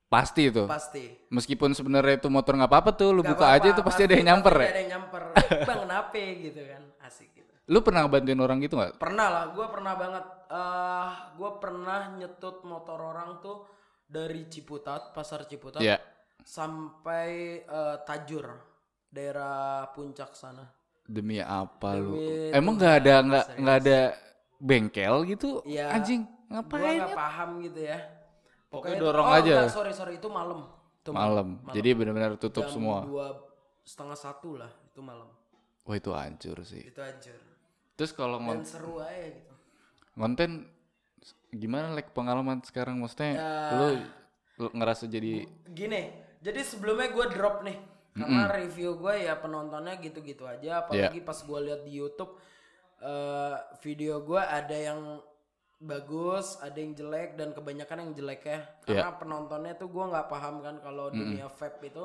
Pasti 0.07 0.51
itu. 0.51 0.67
pasti 0.67 1.07
Meskipun 1.31 1.71
sebenarnya 1.71 2.19
itu 2.19 2.27
motor 2.27 2.59
nggak 2.59 2.67
apa-apa 2.67 2.91
tuh, 2.93 3.15
lu 3.15 3.23
Gak 3.23 3.31
buka 3.31 3.47
apa-apa, 3.47 3.63
aja 3.63 3.69
itu 3.71 3.83
pasti 3.87 4.03
ada 4.03 4.15
yang 4.17 4.27
nyamper 4.27 4.55
ya. 4.57 4.67
ada 4.67 4.81
yang 4.81 4.91
nyamper 4.91 5.23
bang 5.71 5.79
kenapa 5.87 6.19
gitu 6.19 6.61
kan 6.67 6.83
asik 7.01 7.29
gitu 7.31 7.53
Lu 7.71 7.79
pernah 7.79 8.01
ngebantuin 8.03 8.41
orang 8.41 8.59
gitu 8.59 8.75
nggak? 8.75 8.99
Pernah 8.99 9.27
lah, 9.31 9.45
gue 9.55 9.67
pernah 9.71 9.95
banget. 9.95 10.25
eh 10.51 11.09
gue 11.39 11.51
pernah 11.63 12.01
nyetut 12.11 12.67
motor 12.67 12.99
orang 12.99 13.39
tuh 13.39 13.63
dari 14.11 14.51
Ciputat, 14.51 15.15
pasar 15.15 15.47
Ciputat, 15.47 15.79
Iya. 15.79 16.03
sampai 16.43 17.31
eh, 17.63 17.97
Tajur, 18.03 18.47
daerah 19.07 19.87
puncak 19.95 20.35
sana. 20.35 20.67
Demi 21.07 21.39
apa 21.39 21.95
lu? 21.95 22.15
Emang 22.51 22.75
nggak 22.75 22.95
ada 23.03 23.15
nggak 23.23 23.45
nggak 23.59 23.77
ada 23.83 23.99
bengkel 24.59 25.15
gitu? 25.27 25.63
Iya. 25.63 25.95
Anjing 25.95 26.23
Gue 26.27 26.51
ngapain? 26.51 26.99
nggak 26.99 27.15
paham 27.15 27.51
gitu 27.63 27.81
ya. 27.83 27.99
Pokoknya 28.71 28.97
itu- 28.99 29.05
dorong 29.05 29.27
oh, 29.27 29.35
aja. 29.35 29.55
enggak, 29.63 29.75
sorry 29.75 29.93
sorry 29.95 30.15
itu 30.19 30.29
malam. 30.31 30.67
Itu 31.01 31.11
Malam. 31.11 31.49
Jadi 31.73 31.89
benar-benar 31.97 32.37
tutup 32.37 32.69
Jam 32.69 32.75
semua. 32.77 32.99
Dua 33.03 33.27
setengah 33.83 34.15
satu 34.15 34.61
lah 34.61 34.71
itu 34.85 35.01
malam. 35.01 35.27
Wah 35.83 35.97
itu 35.97 36.11
hancur 36.13 36.61
sih. 36.63 36.87
Itu 36.87 37.01
hancur. 37.01 37.35
Terus 37.97 38.13
kalau 38.13 38.37
ngon- 38.39 38.63
Dan 38.63 38.69
seru 38.69 39.01
aja 39.01 39.27
gitu. 39.33 39.55
ngonten 40.15 40.69
gimana 41.51 41.93
like 41.93 42.11
pengalaman 42.11 42.63
sekarang? 42.63 42.99
Maksudnya 42.99 43.33
Ya. 43.35 43.53
lu, 43.75 43.89
lu 44.57 44.69
ngerasa 44.75 45.07
jadi 45.07 45.45
gini 45.67 46.11
jadi 46.41 46.61
sebelumnya 46.63 47.11
gue 47.11 47.27
drop 47.33 47.63
nih 47.63 47.79
karena 48.11 48.43
review 48.51 48.97
gue 48.97 49.15
ya 49.23 49.35
penontonnya 49.35 49.95
gitu-gitu 49.97 50.43
aja 50.45 50.83
apalagi 50.83 51.23
pas 51.23 51.39
gue 51.39 51.59
lihat 51.63 51.81
di 51.83 51.93
YouTube 51.95 52.35
eh, 53.01 53.57
video 53.81 54.21
gue 54.21 54.37
ada 54.37 54.75
yang 54.75 55.23
bagus 55.81 56.61
ada 56.61 56.77
yang 56.77 56.93
jelek 56.93 57.41
dan 57.41 57.57
kebanyakan 57.57 58.05
yang 58.05 58.13
jelek 58.13 58.43
ya. 58.45 58.61
Karena 58.85 59.17
penontonnya 59.17 59.73
tuh 59.75 59.89
gue 59.89 60.05
nggak 60.05 60.29
paham 60.29 60.61
kan 60.61 60.77
kalau 60.81 61.09
dunia 61.09 61.49
vape 61.49 61.89
itu 61.89 62.05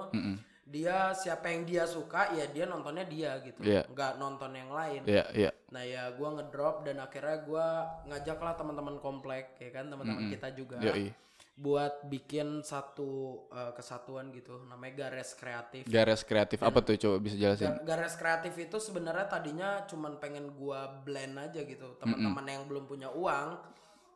dia 0.65 1.13
siapa 1.13 1.45
yang 1.47 1.61
dia 1.61 1.85
suka 1.85 2.33
ya 2.33 2.49
dia 2.49 2.65
nontonnya 2.65 3.05
dia 3.05 3.37
gitu 3.39 3.61
Iya. 3.61 3.85
nggak 3.85 4.17
nonton 4.17 4.49
yang 4.49 4.73
lain 4.73 5.01
ya 5.05 5.23
ya 5.29 5.53
nah 5.69 5.85
ya 5.85 6.09
gue 6.09 6.29
ngedrop 6.31 6.81
dan 6.81 6.97
akhirnya 6.97 7.37
gue 7.39 7.67
ngajak 8.09 8.39
lah 8.41 8.53
teman-teman 8.53 8.97
komplek 8.97 9.53
ya 9.57 9.69
kan 9.69 9.85
teman-teman 9.87 10.25
kita 10.27 10.49
juga 10.51 10.81
yoi 10.81 11.13
buat 11.55 12.03
bikin 12.03 12.67
satu 12.67 13.07
uh, 13.47 13.71
kesatuan 13.71 14.27
gitu 14.35 14.59
namanya 14.67 15.07
Gares 15.07 15.39
Kreatif. 15.39 15.87
garis 15.87 16.27
kreatif 16.27 16.59
apa 16.59 16.83
tuh 16.83 16.99
coba 16.99 17.15
bisa 17.23 17.39
jelasin 17.39 17.71
Ga- 17.71 17.95
Gares 17.95 18.19
Kreatif 18.19 18.59
itu 18.59 18.75
sebenarnya 18.75 19.31
tadinya 19.31 19.87
cuman 19.87 20.19
pengen 20.19 20.51
gua 20.51 20.83
blend 21.07 21.39
aja 21.39 21.63
gitu. 21.63 21.95
Teman-teman 21.95 22.43
yang 22.43 22.67
belum 22.67 22.83
punya 22.83 23.07
uang, 23.07 23.55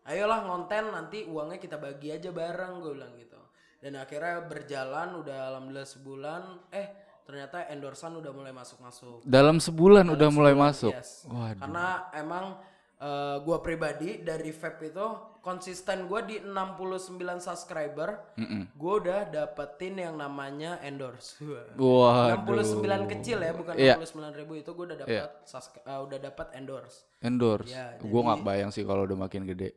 ayolah 0.03 0.51
ngonten 0.51 0.91
nanti 0.91 1.23
uangnya 1.31 1.63
kita 1.63 1.79
bagi 1.79 2.11
aja 2.11 2.27
bareng 2.27 2.83
gue 2.83 2.91
bilang 2.91 3.15
gitu. 3.15 3.38
Dan 3.79 3.95
akhirnya 3.95 4.43
berjalan 4.43 5.15
udah 5.15 5.38
alhamdulillah 5.50 5.88
sebulan, 5.88 6.41
eh 6.69 6.88
ternyata 7.24 7.63
endorsan 7.69 8.17
udah 8.17 8.33
mulai 8.33 8.51
masuk-masuk. 8.51 9.24
Dalam 9.24 9.57
sebulan 9.57 10.03
udah 10.09 10.29
mulai 10.29 10.51
sebulan, 10.51 10.67
masuk. 10.67 10.91
yes. 10.91 11.24
Waduh. 11.25 11.59
Karena 11.62 11.88
emang 12.12 12.45
eh, 13.00 13.38
gua 13.39 13.63
pribadi 13.63 14.19
dari 14.19 14.51
vape 14.51 14.91
itu 14.91 15.07
konsisten 15.39 16.12
gua 16.12 16.19
di 16.19 16.43
69 16.43 17.15
subscriber, 17.39 18.36
gua 18.75 18.93
udah 19.00 19.19
dapetin 19.25 19.95
yang 19.95 20.19
namanya 20.19 20.83
endorse. 20.83 21.39
Wah. 21.79 22.36
Waduh. 22.36 22.59
69 22.83 23.07
kecil 23.07 23.39
ya, 23.39 23.55
bukan 23.55 23.74
Iya. 23.79 23.95
69 23.95 24.36
ribu 24.36 24.53
itu 24.53 24.75
gua 24.75 24.91
udah 24.91 24.98
dapat 25.00 25.31
subscri- 25.48 25.86
eh, 25.86 26.00
udah 26.03 26.19
dapat 26.19 26.48
endorse. 26.51 27.07
Endorse. 27.24 27.71
Ya, 27.71 27.95
Gua 28.01 28.27
nggak 28.27 28.43
bayang 28.43 28.71
sih 28.75 28.83
kalau 28.83 29.07
udah 29.07 29.15
makin 29.15 29.48
gede. 29.48 29.71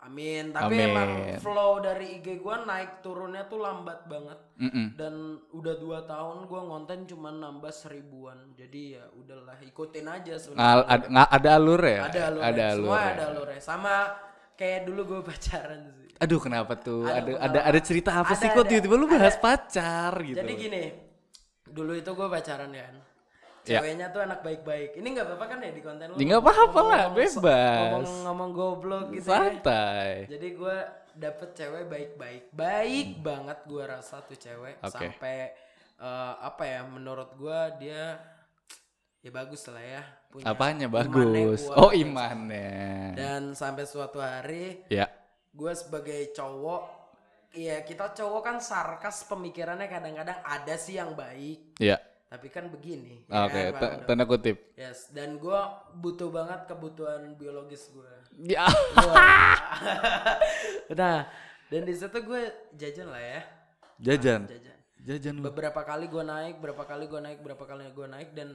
Amin. 0.00 0.48
Tapi 0.50 0.74
Amin. 0.74 0.88
emang 0.90 1.10
flow 1.38 1.78
dari 1.78 2.16
IG 2.16 2.40
gua 2.40 2.64
naik 2.64 3.04
turunnya 3.04 3.44
tuh 3.44 3.60
lambat 3.60 4.08
banget. 4.08 4.38
Mm-mm. 4.56 4.86
Dan 4.96 5.14
udah 5.52 5.74
dua 5.76 5.98
tahun 6.04 6.48
gua 6.48 6.60
ngonten 6.66 7.04
cuma 7.04 7.28
nambah 7.28 7.68
seribuan. 7.68 8.56
Jadi 8.56 8.96
ya 8.96 9.04
udahlah 9.12 9.60
ikutin 9.60 10.06
aja 10.08 10.34
sebenarnya. 10.40 10.64
Ngal- 10.64 10.88
ada, 10.88 11.06
ada 11.28 11.48
alur 11.54 11.82
ya? 11.84 12.00
Ada 12.08 12.20
alurnya. 12.32 12.48
Ada 12.48 12.64
Semua 12.72 12.88
alurnya. 12.96 13.12
ada 13.12 13.24
alurnya. 13.28 13.60
Sama 13.60 13.94
kayak 14.56 14.80
dulu 14.84 15.00
gue 15.04 15.20
pacaran 15.28 15.80
sih. 15.92 16.08
Aduh 16.20 16.36
kenapa 16.36 16.76
tuh? 16.76 17.04
Ada 17.04 17.20
Ada 17.20 17.32
ada 17.40 17.60
ada 17.68 17.80
cerita 17.80 18.10
apa 18.12 18.32
Ada, 18.32 18.40
sih 18.40 18.48
kok 18.52 18.64
ada. 18.64 18.68
tiba-tiba 18.68 18.94
lu 18.96 19.08
bahas 19.08 19.36
pacar 19.36 20.12
gitu? 20.20 20.36
Jadi 20.36 20.52
gini, 20.52 20.82
dulu 21.64 21.92
itu 21.96 22.10
gue 22.12 22.28
pacaran 22.28 22.68
kan. 22.68 22.94
Ya. 22.96 23.00
Ceweknya 23.60 24.06
tuh 24.08 24.20
anak 24.24 24.40
baik-baik. 24.40 24.96
Ini 24.96 25.06
nggak 25.12 25.26
apa-apa 25.28 25.44
kan 25.46 25.58
ya 25.60 25.70
di 25.70 25.82
konten 25.84 26.06
lu? 26.10 26.16
Ya, 26.16 26.24
nggak 26.24 26.42
apa-apa 26.42 26.80
lah, 26.80 27.04
bebas. 27.12 27.36
Ngomong-ngomong 28.00 28.50
goblok 28.56 29.04
gitu 29.12 29.28
ya. 29.28 29.36
Santai. 29.36 30.10
Jadi 30.26 30.48
gue 30.56 30.76
dapet 31.10 31.48
cewek 31.52 31.84
baik-baik, 31.86 32.42
baik 32.50 33.08
banget 33.20 33.58
gue 33.68 33.82
rasa 33.84 34.24
tuh 34.24 34.38
cewek 34.38 34.80
Oke. 34.80 34.90
sampai 34.90 35.36
eh, 36.00 36.34
apa 36.40 36.62
ya? 36.64 36.80
Menurut 36.88 37.36
gue 37.36 37.60
dia 37.78 38.16
ya 39.20 39.30
bagus 39.30 39.68
lah 39.68 39.84
ya. 39.84 40.02
Punya 40.30 40.46
Apanya 40.46 40.86
bagus? 40.88 41.66
kuat, 41.66 41.76
Oh 41.76 41.90
kayak 41.90 42.00
imannya. 42.00 42.72
Dan 43.18 43.42
sampai 43.52 43.84
suatu 43.84 44.22
hari 44.22 44.86
Ya. 44.88 45.10
gue 45.50 45.72
sebagai 45.74 46.30
cowok 46.32 47.02
Iya 47.50 47.82
kita 47.82 48.14
cowok 48.14 48.42
kan 48.46 48.56
sarkas 48.62 49.26
pemikirannya 49.26 49.90
kadang-kadang 49.90 50.38
ada 50.38 50.74
sih 50.78 50.94
yang 51.02 51.18
baik 51.18 51.74
Ya. 51.82 51.98
Tapi 52.30 52.46
kan 52.46 52.64
begini 52.66 53.26
ya 53.26 53.42
Oke. 53.42 53.50
kan, 53.50 53.74
ta- 53.74 53.74
Bang 53.74 53.92
Dok? 53.92 54.06
Tanda 54.06 54.24
kutip. 54.24 54.56
yes 54.74 55.10
dan 55.10 55.34
gue 55.36 55.60
butuh 55.96 56.30
banget 56.30 56.60
kebutuhan 56.64 57.34
biologis 57.34 57.90
gue 57.90 58.06
Ya. 58.46 58.64
nah 60.92 61.26
dan 61.66 61.82
di 61.82 61.92
situ 61.92 62.18
gue 62.20 62.42
jajan 62.74 63.08
lah 63.08 63.20
ya 63.20 63.40
Jajan. 64.00 64.40
jajan 64.46 64.76
Jajan 65.00 65.34
lu. 65.34 65.42
beberapa 65.44 65.80
kali 65.80 66.06
gue 66.06 66.22
naik 66.22 66.56
berapa 66.58 66.84
kali 66.84 67.04
gue 67.04 67.20
naik 67.20 67.40
berapa 67.40 67.64
kali 67.64 67.88
gue 67.88 68.06
naik 68.06 68.30
dan 68.30 68.54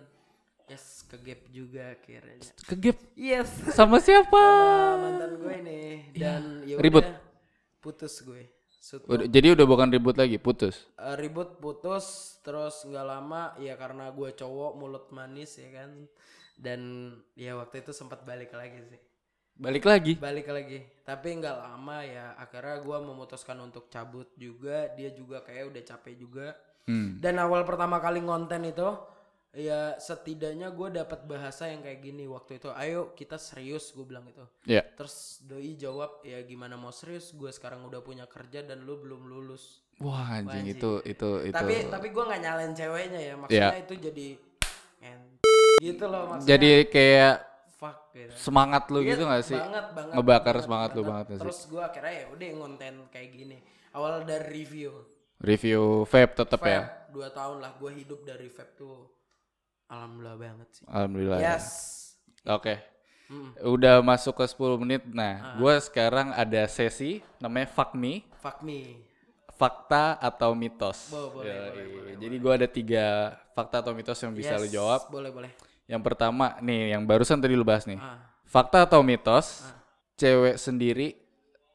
yes 0.66 1.04
ke 1.04 1.18
gap 1.20 1.42
juga 1.50 1.92
akhirnya 1.92 2.38
Kegep 2.64 2.98
yes 3.14 3.50
sama 3.72 3.98
siapa? 3.98 4.30
Sama 4.34 4.98
mantan 5.04 5.32
gue 5.36 5.54
ini 5.60 5.82
dan 6.14 6.44
ya 6.64 6.78
Ribut? 6.78 7.06
putus 7.80 8.18
gue 8.20 8.46
Udah- 9.08 9.26
jadi 9.26 9.48
udah 9.52 9.66
bukan 9.66 9.90
ribut 9.90 10.14
lagi, 10.14 10.38
putus. 10.38 10.86
Eh, 10.96 11.16
ribut 11.16 11.58
putus 11.58 12.38
terus 12.40 12.84
nggak 12.84 13.02
lama 13.04 13.58
ya 13.58 13.74
karena 13.74 14.10
gue 14.10 14.30
cowok 14.32 14.72
mulut 14.76 15.06
manis 15.10 15.58
ya 15.58 15.70
kan 15.74 16.06
dan 16.56 16.82
ya 17.34 17.56
waktu 17.56 17.82
itu 17.82 17.92
sempat 17.92 18.22
balik 18.22 18.54
lagi 18.54 18.80
sih 18.86 19.02
Balik 19.56 19.84
lagi. 19.84 20.14
balik 20.16 20.46
lagi 20.46 20.84
tapi 21.02 21.34
nggak 21.34 21.58
lama 21.58 22.04
ya 22.04 22.36
akhirnya 22.36 22.80
gue 22.80 22.98
memutuskan 23.02 23.58
untuk 23.58 23.88
cabut 23.88 24.30
juga 24.36 24.92
dia 24.92 25.10
juga 25.10 25.42
kayak 25.42 25.72
udah 25.72 25.84
capek 25.86 26.16
juga 26.16 26.48
Hmm. 26.86 27.18
dan 27.18 27.42
awal 27.42 27.66
pertama 27.66 27.98
kali 27.98 28.22
ngonten 28.22 28.62
itu 28.68 28.86
ya 29.56 29.96
setidaknya 29.96 30.68
gue 30.70 30.90
dapat 30.94 31.24
bahasa 31.24 31.66
yang 31.66 31.80
kayak 31.80 32.00
gini. 32.00 32.28
Waktu 32.28 32.60
itu 32.60 32.70
ayo 32.70 33.12
kita 33.12 33.36
serius 33.36 33.90
gue 33.90 34.04
bilang 34.04 34.28
itu 34.28 34.44
Ya. 34.64 34.84
terus 34.84 35.40
doi 35.42 35.74
jawab 35.74 36.20
ya 36.22 36.44
gimana 36.44 36.76
mau 36.76 36.92
serius? 36.92 37.32
Gue 37.32 37.50
sekarang 37.50 37.84
udah 37.84 38.00
punya 38.00 38.28
kerja 38.28 38.62
dan 38.62 38.84
lu 38.84 39.00
belum 39.00 39.24
lulus. 39.24 39.80
Wah 39.98 40.28
anjing 40.36 40.68
Anjing. 40.68 40.76
itu 40.76 40.92
itu 41.08 41.30
itu. 41.48 41.56
tapi 41.56 41.88
tapi 41.88 42.08
gue 42.12 42.20
nggak 42.22 42.42
nyalain 42.42 42.74
ceweknya 42.74 43.22
ya. 43.24 43.34
Maksudnya 43.34 43.80
itu 43.80 43.94
jadi 43.96 44.28
en- 45.02 45.40
gitu 45.80 46.04
loh 46.06 46.24
maksudnya. 46.30 46.50
Jadi 46.52 46.70
kayak 46.86 47.36
fuck 47.76 47.98
gitu. 48.12 48.32
semangat 48.36 48.84
lu 48.88 49.00
Iya, 49.00 49.10
gitu 49.12 49.24
gak 49.24 49.44
sih? 49.44 49.56
banget 49.56 49.86
banget 49.92 50.14
Ngebakar 50.16 50.56
semangat 50.60 50.90
lu 50.94 51.04
banget. 51.04 51.26
sih? 51.32 51.40
terus 51.40 51.60
gue 51.66 51.80
akhirnya 51.80 52.14
ya 52.14 52.26
udah 52.28 52.48
ngonten 52.54 52.96
kayak 53.08 53.30
gini. 53.32 53.58
Awal 53.96 54.28
dari 54.28 54.48
review. 54.52 54.92
Review 55.40 56.04
vape 56.04 56.34
tetep 56.34 56.60
ya. 56.62 57.08
dua 57.08 57.32
tahun 57.32 57.64
lah 57.64 57.80
gue 57.80 57.92
hidup 57.94 58.24
dari 58.24 58.48
vape 58.48 58.76
tuh 58.76 59.15
alhamdulillah 59.88 60.36
banget 60.36 60.68
sih 60.72 60.84
Alhamdulillah. 60.88 61.40
ya. 61.40 61.56
yes 61.56 61.66
Oke. 62.46 62.78
Mm. 63.26 63.58
Udah 63.66 64.06
masuk 64.06 64.38
ke 64.38 64.46
10 64.46 64.78
menit. 64.78 65.02
Ah. 65.02 65.10
Nah, 65.12 65.34
gua 65.58 65.74
sekarang 65.80 66.30
ada 66.30 66.62
sesi 66.66 67.26
namanya 67.38 67.66
Fuck 67.68 67.98
Me, 67.98 68.22
fuck 68.38 68.62
me 68.62 69.02
fakta 69.50 70.20
atau 70.20 70.54
mitos. 70.54 71.10
Bo- 71.10 71.32
boleh, 71.32 71.50
Yoi. 71.50 71.66
boleh, 71.66 71.86
boleh, 71.90 72.14
Jadi 72.20 72.36
gua 72.38 72.54
ada 72.54 72.68
tiga 72.68 73.06
fakta 73.52 73.82
atau 73.82 73.96
mitos 73.96 74.20
yang 74.20 74.30
bisa 74.30 74.54
lu 74.56 74.68
Yes, 74.68 74.74
jawab. 74.74 75.10
boleh 75.10 75.32
boleh 75.32 75.52
Yang 75.86 76.02
pertama 76.04 76.54
nih, 76.60 76.92
yang 76.92 77.02
barusan 77.02 77.40
tadi 77.40 77.54
lu 77.54 77.64
bahas 77.64 77.86
nih. 77.86 77.98
ah 77.98 78.20
Fakta 78.46 78.86
atau 78.86 79.02
mitos? 79.02 79.66
Cewek 80.16 80.56
sendiri 80.56 81.18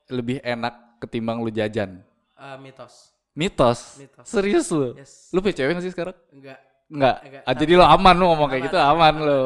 lebih 0.06 0.38
enak 0.40 0.72
ketimbang 0.98 1.40
lu 1.40 1.50
jajan. 1.50 1.98
ah, 2.32 2.54
mitos 2.56 3.10
Mitos. 3.32 3.96
Mitos. 3.96 4.22
Serius 4.24 4.70
lu? 4.70 4.94
yes 4.94 5.30
Lu 5.30 5.40
punya 5.40 5.56
cewek 5.56 5.72
gak 5.72 5.82
sih 5.82 5.90
sekarang? 5.90 6.14
enggak 6.30 6.62
Enggak. 6.90 7.16
Enggak, 7.22 7.42
Ah, 7.44 7.54
jadi 7.54 7.72
lo 7.74 7.84
aman 7.84 8.14
lu 8.14 8.24
ngomong 8.26 8.48
kayak 8.48 8.60
Aman, 8.60 8.68
gitu 8.68 8.78
aman, 8.78 9.14
lo. 9.20 9.40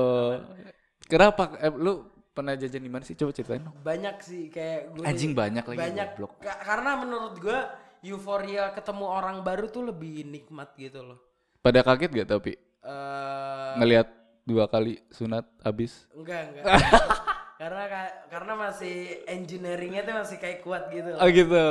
Kenapa? 1.04 1.42
Eh, 1.58 1.68
lu 1.70 1.92
pernah 2.32 2.52
jajan 2.52 2.80
di 2.80 2.88
mana 2.88 3.04
sih? 3.04 3.14
Coba 3.14 3.30
ceritain 3.30 3.60
dong. 3.60 3.76
banyak 3.78 4.16
sih 4.18 4.48
kayak 4.48 4.90
gue 4.90 5.04
Anjing 5.04 5.32
banyak 5.32 5.62
lagi, 5.62 5.78
banyak 5.78 6.08
goblok. 6.14 6.32
Ka- 6.40 6.60
karena 6.64 6.90
menurut 6.96 7.34
gue 7.38 7.58
euforia 8.02 8.72
ketemu 8.72 9.04
orang 9.06 9.36
baru 9.40 9.66
tuh 9.66 9.84
lebih 9.84 10.24
nikmat 10.24 10.72
gitu 10.74 11.00
loh 11.00 11.16
Pada 11.58 11.80
kaget 11.80 12.10
gak 12.14 12.28
tapi 12.30 12.52
eh 12.56 13.72
ngelihat 13.74 14.08
dua 14.42 14.66
kali 14.66 15.00
sunat 15.08 15.48
habis? 15.60 16.04
enggak 16.10 16.52
enggak 16.52 16.64
karena 17.60 17.82
ka- 17.86 18.14
karena 18.28 18.52
masih 18.58 18.96
engineeringnya 19.24 20.02
tuh 20.02 20.14
masih 20.18 20.36
kayak 20.36 20.60
kuat 20.60 20.90
gitu 20.90 21.06
loh. 21.06 21.18
Oh 21.18 21.28
gitu. 21.30 21.64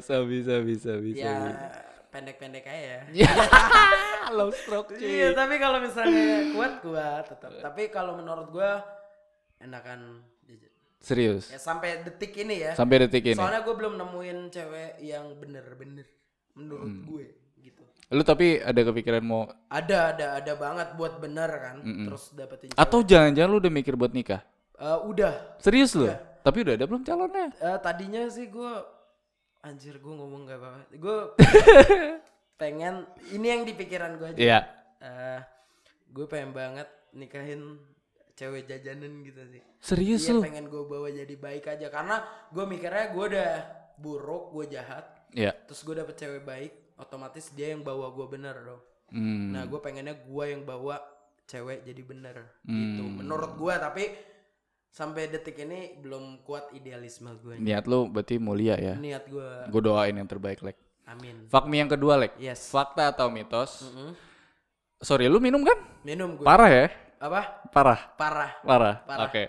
Sabi 0.00 0.36
sabi 0.42 0.72
sabi 0.76 1.10
ya 1.12 1.32
sabi. 1.32 1.50
Pendek-pendek 2.14 2.62
aja 2.64 2.78
ya 2.78 3.00
Ya. 3.18 3.30
Low 4.32 4.48
stroke 4.50 4.94
iya 4.96 5.28
cuy. 5.28 5.36
tapi 5.36 5.54
kalau 5.58 5.78
misalnya 5.78 6.22
kuat 6.54 6.72
kuat 6.80 7.24
tetap 7.26 7.50
tapi 7.58 7.82
kalau 7.88 8.14
menurut 8.14 8.48
gue 8.48 8.70
enakan. 9.60 10.22
Serius. 10.98 11.50
ya 11.50 11.60
sampai 11.60 12.00
detik 12.00 12.32
ini 12.34 12.64
ya 12.64 12.72
Sampai 12.72 13.04
detik 13.04 13.20
ini. 13.26 13.36
soalnya 13.36 13.60
gue 13.60 13.74
belum 13.74 13.92
nemuin 13.94 14.38
cewek 14.48 14.90
yang 15.00 15.36
bener-bener 15.36 16.08
menurut 16.54 16.88
Hmm. 16.88 17.04
gue 17.04 17.26
gitu 17.60 17.84
Lu 18.08 18.22
tapi 18.22 18.56
ada 18.56 18.80
kepikiran 18.80 19.20
mau 19.20 19.44
ada 19.68 20.16
ada 20.16 20.26
ada 20.38 20.52
banget 20.54 20.88
buat 20.94 21.18
bener 21.18 21.50
kan 21.52 21.76
terus 21.84 22.32
dapetin 22.32 22.72
cewek. 22.72 22.80
atau 22.80 22.98
jangan-jangan 23.02 23.50
lu 23.50 23.58
udah 23.58 23.72
mikir 23.74 23.94
buat 23.94 24.12
nikah? 24.12 24.40
Eh, 24.74 24.98
udah 25.04 25.60
Serius 25.60 25.92
lu? 25.92 26.08
Tapi 26.40 26.58
udah 26.62 26.72
ada 26.72 26.84
belum 26.84 27.02
calonnya? 27.02 27.52
Eh, 27.54 27.78
tadinya 27.78 28.24
sih 28.26 28.48
gue 28.48 28.72
anjir 29.64 29.96
gue 29.96 30.12
ngomong 30.12 30.44
gak 30.44 30.60
apa-apa. 30.60 30.80
Gue 30.94 31.16
pengen 32.60 33.08
ini 33.32 33.46
yang 33.48 33.62
di 33.64 33.72
pikiran 33.72 34.20
gue 34.20 34.28
aja. 34.30 34.38
Iya. 34.38 34.58
Eh, 35.00 35.40
gue 36.12 36.26
pengen 36.28 36.52
banget 36.52 36.86
nikahin 37.16 37.80
cewek 38.34 38.68
jajanan 38.68 39.24
gitu 39.24 39.42
sih. 39.48 39.62
Serius 39.80 40.26
Iya 40.26 40.32
lu? 40.36 40.40
pengen 40.44 40.66
gue 40.68 40.82
bawa 40.84 41.08
jadi 41.08 41.34
baik 41.34 41.64
aja. 41.66 41.88
Karena 41.88 42.20
gue 42.52 42.64
mikirnya 42.64 43.10
gue 43.10 43.24
udah 43.32 43.52
buruk 43.96 44.52
gue 44.52 44.76
jahat. 44.76 45.06
Iya. 45.34 45.50
terus 45.66 45.82
gue 45.82 45.98
dapet 45.98 46.14
cewek 46.14 46.46
baik 46.46 46.94
otomatis 46.94 47.50
dia 47.58 47.74
yang 47.74 47.82
bawa 47.82 48.14
gue 48.14 48.22
bener 48.30 48.54
dong. 48.54 48.82
Hmm. 49.10 49.50
nah 49.50 49.66
gue 49.66 49.80
pengennya 49.82 50.14
gue 50.22 50.44
yang 50.46 50.62
bawa 50.62 51.02
cewek 51.50 51.82
jadi 51.82 52.02
bener. 52.06 52.36
Gitu. 52.62 53.02
Menurut 53.02 53.58
gue 53.58 53.74
tapi 53.74 54.04
sampai 54.94 55.26
detik 55.26 55.58
ini 55.58 55.98
belum 55.98 56.46
kuat 56.46 56.70
idealisme 56.70 57.34
gue 57.42 57.58
Niat 57.58 57.84
lu 57.84 58.06
berarti 58.06 58.38
mulia 58.38 58.78
ya. 58.78 58.94
niat 58.94 59.26
gue 59.26 59.66
Gue 59.66 59.82
doain 59.82 60.14
yang 60.14 60.24
terbaik, 60.24 60.62
Lek. 60.62 60.78
amin 61.04 61.50
Fuck 61.50 61.66
me 61.66 61.82
yang 61.82 61.90
kedua, 61.90 62.14
Lek. 62.14 62.38
yes 62.38 62.70
Fakta 62.70 63.10
atau 63.10 63.26
mitos? 63.26 63.82
Mm-mm. 63.82 64.14
Sorry, 65.02 65.26
lu 65.26 65.42
minum 65.42 65.66
kan? 65.66 65.74
minum 66.06 66.38
gue 66.38 66.46
Parah 66.46 66.70
ya? 66.70 66.86
apa 67.18 67.66
Parah. 67.74 68.00
parah 68.14 68.50
Parah. 68.62 68.94
Parah. 69.02 69.26
Oke. 69.26 69.44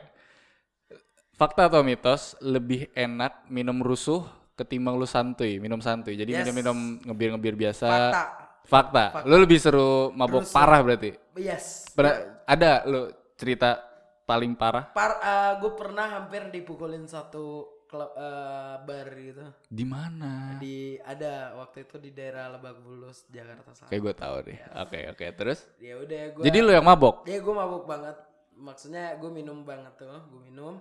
Fakta 1.36 1.68
atau 1.68 1.84
mitos 1.84 2.34
lebih 2.40 2.90
enak 2.96 3.46
minum 3.46 3.84
rusuh 3.84 4.24
ketimbang 4.56 4.96
lu 4.96 5.04
santuy, 5.04 5.60
minum 5.60 5.78
santuy. 5.78 6.16
Jadi 6.16 6.32
Yes. 6.32 6.40
minum-minum 6.42 6.78
ngebir-ngebir 7.04 7.54
biasa. 7.54 7.86
fakta 7.86 8.24
Fakta. 8.66 9.06
Lu 9.30 9.38
lebih 9.38 9.60
seru 9.62 10.10
mabok 10.10 10.42
Rusuh. 10.42 10.56
parah 10.56 10.82
berarti. 10.82 11.12
yes 11.38 11.86
Pernah 11.94 12.42
ada 12.48 12.82
lu 12.88 13.02
cerita 13.36 13.78
paling 14.25 14.53
parah? 14.53 14.89
Par, 14.89 15.22
gue 15.58 15.72
pernah 15.74 16.20
hampir 16.20 16.50
dipukulin 16.50 17.05
satu 17.05 17.46
klub 17.86 18.12
eh, 18.12 18.75
bar 18.82 19.08
gitu 19.13 19.46
Di 19.70 19.86
mana? 19.86 20.58
di 20.58 20.98
ada 20.98 21.53
waktu 21.55 21.86
itu 21.86 22.01
di 22.01 22.10
daerah 22.12 22.50
Lebak 22.50 22.82
Bulus 22.82 23.29
Jakarta 23.29 23.72
Selatan 23.72 23.89
Kayak 23.94 24.01
gue 24.01 24.15
tahu 24.17 24.36
deh. 24.41 24.60
Oke 24.82 25.00
oke 25.08 25.25
terus. 25.32 25.60
ya 25.77 25.94
udah 25.96 26.22
gue 26.34 26.44
Jadi 26.44 26.58
lu 26.60 26.72
yang 26.74 26.84
mabok? 26.84 27.24
ya 27.24 27.38
gue 27.38 27.53
mabuk 27.53 27.86
banget 27.86 28.17
maksudnya 28.55 29.13
gue 29.15 29.29
minum 29.29 29.62
banget 29.62 29.94
tuh 29.96 30.08
gue 30.10 30.41
minum 30.41 30.79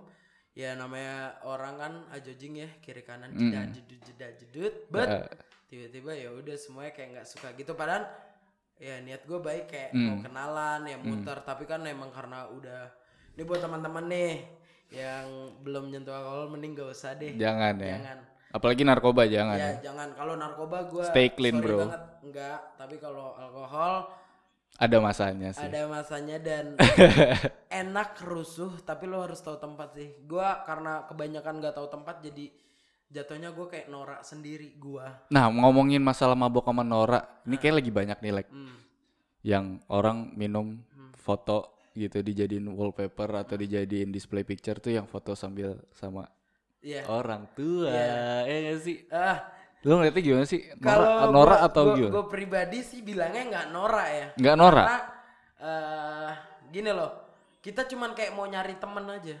ya 0.55 0.71
namanya 0.73 1.35
orang 1.43 1.75
kan 1.75 1.93
ajojing 2.15 2.63
ya 2.63 2.69
kiri 2.79 3.03
kanan 3.03 3.35
jeda 3.35 3.67
jedut 3.69 3.99
jeda 4.01 4.27
jedut 4.39 4.73
but 4.87 5.05
Eh. 5.05 5.27
tiba-tiba 5.67 6.15
ya 6.15 6.31
udah 6.31 6.55
semuanya 6.55 6.95
kayak 6.95 7.09
nggak 7.11 7.27
suka 7.27 7.51
gitu 7.53 7.75
padahal 7.75 8.07
ya 8.79 9.03
niat 9.03 9.27
gue 9.27 9.35
baik 9.37 9.67
kayak 9.67 9.91
mau 9.91 10.15
kenalan 10.19 10.87
ya 10.87 10.95
muter 10.97 11.43
tapi 11.43 11.67
kan 11.67 11.83
emang 11.83 12.07
karena 12.09 12.47
udah 12.47 12.87
ini 13.35 13.43
buat 13.43 13.59
teman-teman 13.59 14.03
nih 14.07 14.31
yang 14.89 15.25
belum 15.59 15.91
nyentuh 15.91 16.13
alkohol 16.13 16.47
mending 16.49 16.71
gak 16.73 16.89
usah 16.89 17.11
deh 17.13 17.35
Jangan 17.35 17.75
ya. 17.77 17.99
jangan 17.99 18.17
Apalagi 18.55 18.87
narkoba 18.87 19.27
jangan. 19.27 19.59
ya 19.59 19.71
jangan 19.83 20.15
kalau 20.15 20.39
narkoba 20.39 20.87
gue 20.87 21.03
Stay 21.11 21.27
clean, 21.29 21.59
sorry 21.59 21.67
bro. 21.67 21.79
banget 21.83 22.03
enggak 22.23 22.59
tapi 22.79 22.95
kalau 22.97 23.35
alkohol 23.35 24.07
Ada 24.75 24.97
masanya 24.99 25.49
sih. 25.51 25.67
ada 25.67 25.87
masanya 25.87 26.37
dan 26.39 26.65
enak 27.83 28.15
rusuh 28.23 28.79
tapi 28.79 29.07
lo 29.07 29.23
harus 29.23 29.39
tahu 29.39 29.55
tempat 29.55 29.95
sih 29.95 30.15
gua 30.23 30.63
karena 30.63 31.03
kebanyakan 31.03 31.59
nggak 31.59 31.75
tahu 31.75 31.87
tempat 31.87 32.23
jadi 32.23 32.51
jatuhnya 33.05 33.51
gue 33.51 33.67
kayak 33.67 33.87
norak 33.87 34.23
sendiri 34.23 34.75
gua 34.75 35.27
Nah 35.31 35.47
ngomongin 35.47 36.03
masalah 36.03 36.35
mabok 36.35 36.67
sama 36.67 36.83
Nora, 36.83 37.23
ini 37.47 37.55
kayak 37.55 37.79
lagi 37.83 37.91
banyak 37.91 38.17
nih 38.19 38.33
like 38.33 38.51
hmm. 38.51 38.75
yang 39.43 39.79
orang 39.87 40.31
minum 40.35 40.79
foto 41.15 41.74
gitu 41.95 42.19
dijadiin 42.19 42.67
wallpaper 42.67 43.39
atau 43.39 43.55
dijadiin 43.55 44.11
display 44.11 44.43
picture 44.43 44.77
tuh 44.77 44.91
yang 44.91 45.07
foto 45.07 45.31
sambil 45.31 45.79
sama 45.89 46.27
Iya. 46.79 47.07
orang 47.07 47.49
tua. 47.55 47.89
Eh 48.43 48.69
gak 48.69 48.79
sih? 48.79 48.97
ah 49.09 49.41
Lu 49.81 49.95
ngeliatnya 49.95 50.17
gimana 50.19 50.45
sih? 50.45 50.65
Nora, 50.75 50.81
kalau 50.81 51.31
Nora 51.31 51.49
gua- 51.51 51.63
atau 51.63 51.83
gua, 51.83 51.95
gimana? 51.95 52.11
gua 52.11 52.25
pribadi 52.25 52.79
sih 52.81 52.99
bilangnya 52.99 53.43
nggak 53.45 53.65
norak 53.69 54.07
ya 54.09 54.27
Nggak 54.35 54.55
Nora? 54.55 54.81
karena 54.81 54.97
eh 55.57 56.31
gini 56.67 56.89
loh 56.89 57.11
kita 57.59 57.85
cuman 57.85 58.11
kayak 58.11 58.33
mau 58.33 58.43
nyari 58.43 58.75
temen 58.75 59.05
aja 59.07 59.37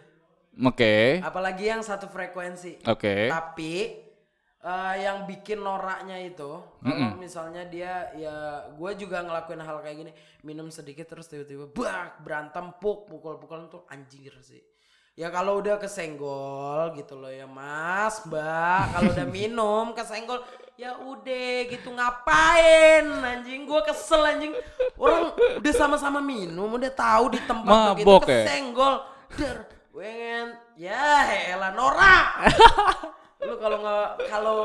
Oke. 0.55 1.19
apalagi 1.19 1.65
yang 1.65 1.81
satu 1.81 2.07
frekuensi 2.07 2.77
Oke. 2.83 3.27
Tapi 3.27 3.73
eh, 4.65 4.95
yang 5.05 5.29
bikin 5.29 5.61
noraknya 5.61 6.17
itu, 6.25 6.57
kalau 6.81 7.13
misalnya 7.21 7.61
dia 7.69 8.09
ya 8.17 8.65
gue 8.73 8.91
juga 8.97 9.21
ngelakuin 9.21 9.61
hal 9.61 9.77
kayak 9.85 9.97
gini, 10.01 10.11
minum 10.41 10.73
sedikit 10.73 11.05
terus 11.05 11.29
tiba-tiba 11.29 11.69
bak 11.69 12.25
berantem 12.25 12.73
puk 12.81 13.05
pukul-pukulan 13.05 13.69
tuh 13.69 13.85
anjir 13.93 14.33
sih. 14.41 14.65
Ya 15.15 15.31
kalau 15.31 15.63
udah 15.63 15.79
kesenggol 15.79 16.91
gitu 16.99 17.15
loh 17.15 17.31
ya 17.31 17.47
Mas, 17.47 18.19
Mbak, 18.27 18.83
kalau 18.91 19.09
udah 19.15 19.27
minum 19.37 19.95
kesenggol 19.95 20.43
ya 20.75 20.99
udah 20.99 21.71
gitu 21.71 21.87
ngapain? 21.93 23.05
Anjing 23.23 23.63
gue 23.63 23.81
kesel 23.87 24.19
anjing. 24.27 24.51
Orang 24.99 25.31
udah 25.61 25.73
sama-sama 25.77 26.19
minum 26.19 26.67
udah 26.67 26.91
tahu 26.91 27.31
di 27.31 27.39
tempat 27.47 27.95
begitu 27.95 28.11
ya? 28.27 28.43
kesenggol. 28.43 28.93
Der 29.39 29.75
pengen 29.95 30.59
ya 30.75 31.23
elah 31.55 31.71
norak 31.71 32.51
lu 33.45 33.55
kalau 33.55 33.77
nggak 33.79 34.07
kalau 34.25 34.59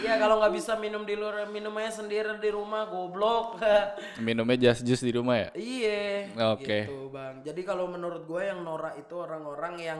ya 0.00 0.16
kalau 0.16 0.40
nggak 0.40 0.52
bisa 0.52 0.72
minum 0.74 1.04
di 1.04 1.14
luar 1.14 1.44
minum 1.46 1.72
aja 1.76 2.00
sendiri 2.00 2.36
di 2.36 2.48
rumah 2.48 2.88
goblok 2.88 3.60
Minumnya 4.26 4.56
just 4.58 4.82
juice 4.82 5.00
di 5.00 5.12
rumah 5.12 5.36
ya? 5.36 5.48
iya 5.54 6.32
Oke. 6.50 6.88
gitu 6.88 7.08
bang 7.08 7.40
jadi 7.40 7.60
kalau 7.62 7.86
menurut 7.86 8.24
gue 8.24 8.42
yang 8.42 8.60
norak 8.60 8.96
itu 8.96 9.14
orang-orang 9.14 9.74
yang 9.78 9.98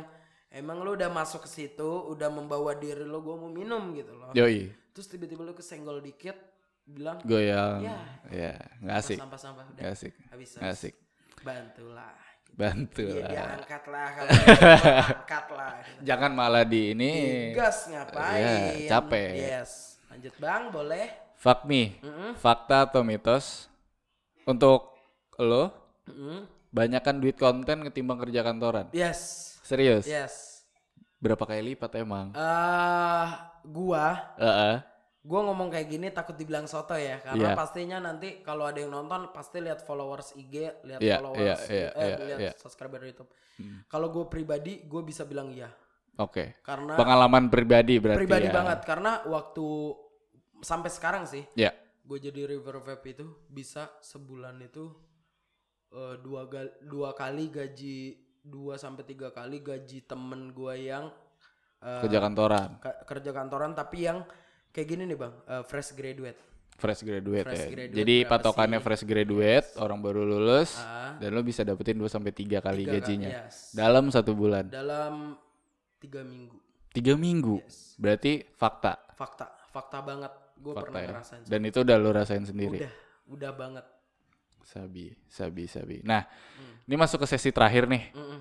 emang 0.48 0.80
lu 0.80 0.96
udah 0.96 1.08
masuk 1.08 1.44
ke 1.44 1.50
situ 1.50 1.90
udah 2.08 2.28
membawa 2.28 2.72
diri 2.74 3.04
lu 3.04 3.20
gue 3.20 3.36
mau 3.36 3.48
minum 3.48 3.92
gitu 3.92 4.12
loh 4.12 4.32
Yoi. 4.32 4.72
terus 4.90 5.06
tiba-tiba 5.06 5.42
lu 5.42 5.52
kesenggol 5.52 6.00
dikit 6.00 6.36
bilang 6.82 7.22
Goyang. 7.22 7.78
Ya. 7.78 7.98
Ya, 8.28 8.54
nggak 8.82 8.96
asik. 8.98 9.18
sampah-sampah 9.22 9.64
udah 9.70 9.80
Nggak 9.80 9.92
asik. 9.94 10.12
habis 10.28 10.48
Nggak 10.58 10.72
asik. 10.74 10.94
bantulah 11.40 12.10
Bantu 12.52 13.08
Iya 13.08 13.24
lah. 13.24 13.30
diangkat 13.32 13.84
lah 13.88 14.08
angkat 15.16 15.46
lah 15.50 15.72
Jangan 16.00 16.30
malah 16.30 16.64
di 16.64 16.92
ini. 16.92 17.12
gas 17.52 17.88
ngapain 17.88 18.44
Iya, 18.78 18.88
capek. 18.90 19.32
yes 19.56 19.96
lanjut 20.06 20.34
bang 20.36 20.62
boleh 20.68 21.08
Fuck 21.34 21.64
me. 21.64 21.98
Fakta 22.36 22.86
atau 22.86 23.02
mitos? 23.02 23.66
Untuk 24.44 24.94
lo, 25.36 25.74
Mm-mm. 26.06 26.46
banyakkan 26.68 27.18
duit 27.18 27.34
konten 27.34 27.82
ketimbang 27.82 28.20
kerja 28.20 28.42
kantoran. 28.42 28.86
yes 28.92 29.50
Serius? 29.62 30.06
yes 30.06 30.62
Berapa 31.18 31.42
kali 31.42 31.72
lipat 31.72 31.90
emang? 31.96 32.30
eh 32.30 33.28
gua 33.64 34.34
Heeh. 34.36 34.76
Gua 35.22 35.40
ngomong 35.44 35.70
kayak 35.70 35.86
gini 35.86 36.10
takut 36.10 36.34
dibilang 36.34 36.66
soto 36.66 36.92
ya 36.92 37.22
karena 37.22 37.48
Iya. 37.48 37.54
pastinya 37.54 37.98
nanti 37.98 38.42
kalau 38.42 38.66
ada 38.66 38.76
yang 38.76 38.90
nonton 38.90 39.30
pasti 39.30 39.62
lihat 39.62 39.78
followers 39.80 40.34
IG 40.34 40.54
lihat 40.82 40.98
Iya, 40.98 41.16
followers 41.16 41.38
iya, 41.38 41.54
iya, 41.70 41.88
eh, 41.88 42.02
iya, 42.02 42.16
lihat 42.26 42.40
iya. 42.40 42.52
subscriber 42.56 42.98
YouTube 43.00 43.30
kalau 43.86 44.10
gue 44.10 44.26
pribadi 44.26 44.82
gue 44.82 45.02
bisa 45.02 45.22
bilang 45.22 45.48
iya 45.48 45.70
Oke. 46.14 46.58
karena 46.60 46.92
Pengalaman 46.92 47.46
pribadi 47.48 47.96
berarti 47.96 48.18
pribadi 48.18 48.46
ya. 48.46 48.52
banget 48.52 48.78
karena 48.82 49.22
waktu 49.24 49.66
sampai 50.58 50.90
sekarang 50.90 51.24
sih 51.24 51.46
Ya. 51.54 51.70
gue 52.02 52.18
jadi 52.20 52.42
river 52.48 52.82
vape 52.82 53.14
itu 53.14 53.22
bisa 53.46 53.94
sebulan 54.00 54.58
itu 54.60 54.90
eh, 55.88 56.18
dua 56.18 56.46
gal- 56.46 56.74
dua 56.82 57.14
kali 57.14 57.46
gaji 57.46 58.18
dua 58.42 58.74
sampai 58.74 59.06
tiga 59.06 59.30
kali 59.30 59.62
gaji 59.62 60.02
temen 60.02 60.50
gue 60.50 60.74
yang 60.82 61.14
eh, 61.78 62.02
Kerja 62.02 62.18
kantoran. 62.18 62.68
ka- 62.78 63.06
kerja 63.06 63.30
kantoran 63.30 63.70
tapi 63.72 64.02
yang 64.02 64.26
kayak 64.72 64.86
gini 64.88 65.02
nih 65.04 65.16
bang 65.16 65.32
eh, 65.44 65.62
fresh 65.62 65.92
graduate 65.92 66.40
Fresh 66.72 67.04
graduate 67.04 67.44
Fresh 67.44 67.62
ya. 67.62 67.68
graduate 67.70 67.94
Jadi 67.94 68.16
patokannya 68.24 68.76
sih? 68.76 68.84
fresh 68.84 69.04
graduate, 69.04 69.68
orang 69.76 69.98
baru 69.98 70.24
lulus 70.24 70.74
Ah. 70.74 71.14
dan 71.14 71.30
lo 71.30 71.40
bisa 71.40 71.62
dapetin 71.62 71.94
2 71.94 72.08
sampai 72.08 72.32
3 72.32 72.58
kali 72.58 72.82
Tiga 72.82 72.92
gajinya 72.98 73.30
kali, 73.30 73.44
yes. 73.44 73.70
dalam 73.70 74.04
satu 74.08 74.32
bulan. 74.32 74.66
dalam 74.66 75.36
tiga 75.96 76.20
minggu 76.20 76.58
Tiga 76.90 77.14
minggu. 77.14 77.56
Yes. 77.58 77.94
Berarti 77.96 78.44
fakta. 78.50 78.98
fakta 79.12 79.46
fakta 79.66 79.98
banget 80.00 80.32
gue 80.54 80.72
pernah 80.74 81.00
ya. 81.00 81.08
ngerasain 81.10 81.40
Dan 81.44 81.60
itu 81.62 81.78
udah 81.78 81.96
lo 81.96 82.10
rasain 82.10 82.42
sendiri. 82.42 82.78
udah 82.80 82.92
udah 83.30 83.52
banget 83.52 83.84
Sabi, 84.62 85.10
sabi, 85.26 85.66
sabi. 85.66 85.96
Nah, 86.02 86.22
Hmm. 86.54 86.74
ini 86.84 86.94
masuk 86.94 87.18
ke 87.18 87.26
sesi 87.26 87.48
terakhir 87.48 87.84
nih. 87.84 88.10
Mm-mm. 88.10 88.40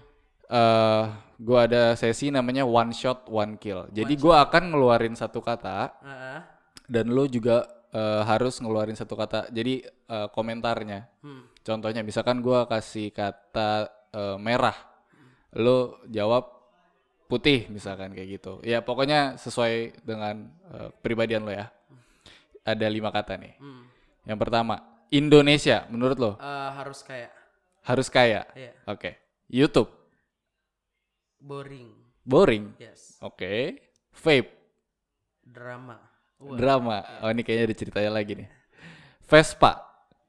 Eh 0.52 1.04
gua 1.42 1.66
ada 1.66 1.96
sesi 1.96 2.28
namanya 2.30 2.68
one 2.68 2.92
shot 2.92 3.26
one 3.32 3.56
kill. 3.56 3.88
Jadi 3.90 4.14
gua 4.20 4.44
akan 4.46 4.76
ngeluarin 4.76 5.16
satu 5.16 5.40
kata 5.40 5.96
Ah, 6.04 6.44
dan 6.92 7.08
lo 7.10 7.24
juga 7.26 7.64
eh, 7.96 8.22
harus 8.28 8.60
ngeluarin 8.60 8.94
satu 9.00 9.16
kata. 9.16 9.48
Jadi 9.50 9.82
eh, 9.88 10.28
komentarnya. 10.36 11.08
hmm. 11.24 11.64
Contohnya 11.64 12.02
misalkan 12.04 12.44
gua 12.44 12.68
kasih 12.68 13.10
kata 13.16 13.88
eh, 14.12 14.38
merah. 14.38 14.76
Lo 15.56 16.04
jawab 16.12 16.52
putih 17.32 17.72
misalkan 17.72 18.12
kayak 18.12 18.44
gitu. 18.44 18.60
Ya 18.68 18.84
pokoknya 18.84 19.40
sesuai 19.40 20.04
dengan 20.04 20.52
eh, 20.68 20.90
kepribadian 21.00 21.48
lo 21.48 21.56
ya. 21.56 21.72
Ada 22.62 22.86
lima 22.92 23.10
kata 23.10 23.40
nih. 23.40 23.56
Hmm. 23.58 23.88
Yang 24.28 24.40
pertama, 24.46 24.76
Indonesia 25.10 25.88
menurut 25.90 26.18
lo 26.20 26.32
Eh, 26.38 26.70
harus 26.76 27.00
kayak 27.02 27.32
harus 27.88 28.08
kaya. 28.14 28.46
Iya. 28.54 28.76
Oke. 28.86 29.16
YouTube 29.50 30.01
boring 31.42 31.90
boring. 32.22 32.78
yes 32.78 33.18
Oke. 33.20 33.82
Vape 34.14 34.52
drama 35.42 35.98
Wah, 36.38 36.58
drama. 36.58 36.98
Oh 37.22 37.30
ini 37.30 37.42
kayaknya 37.42 37.66
ada 37.70 37.76
ceritanya 37.76 38.12
lagi 38.12 38.34
nih. 38.38 38.50
Vespa 39.26 39.82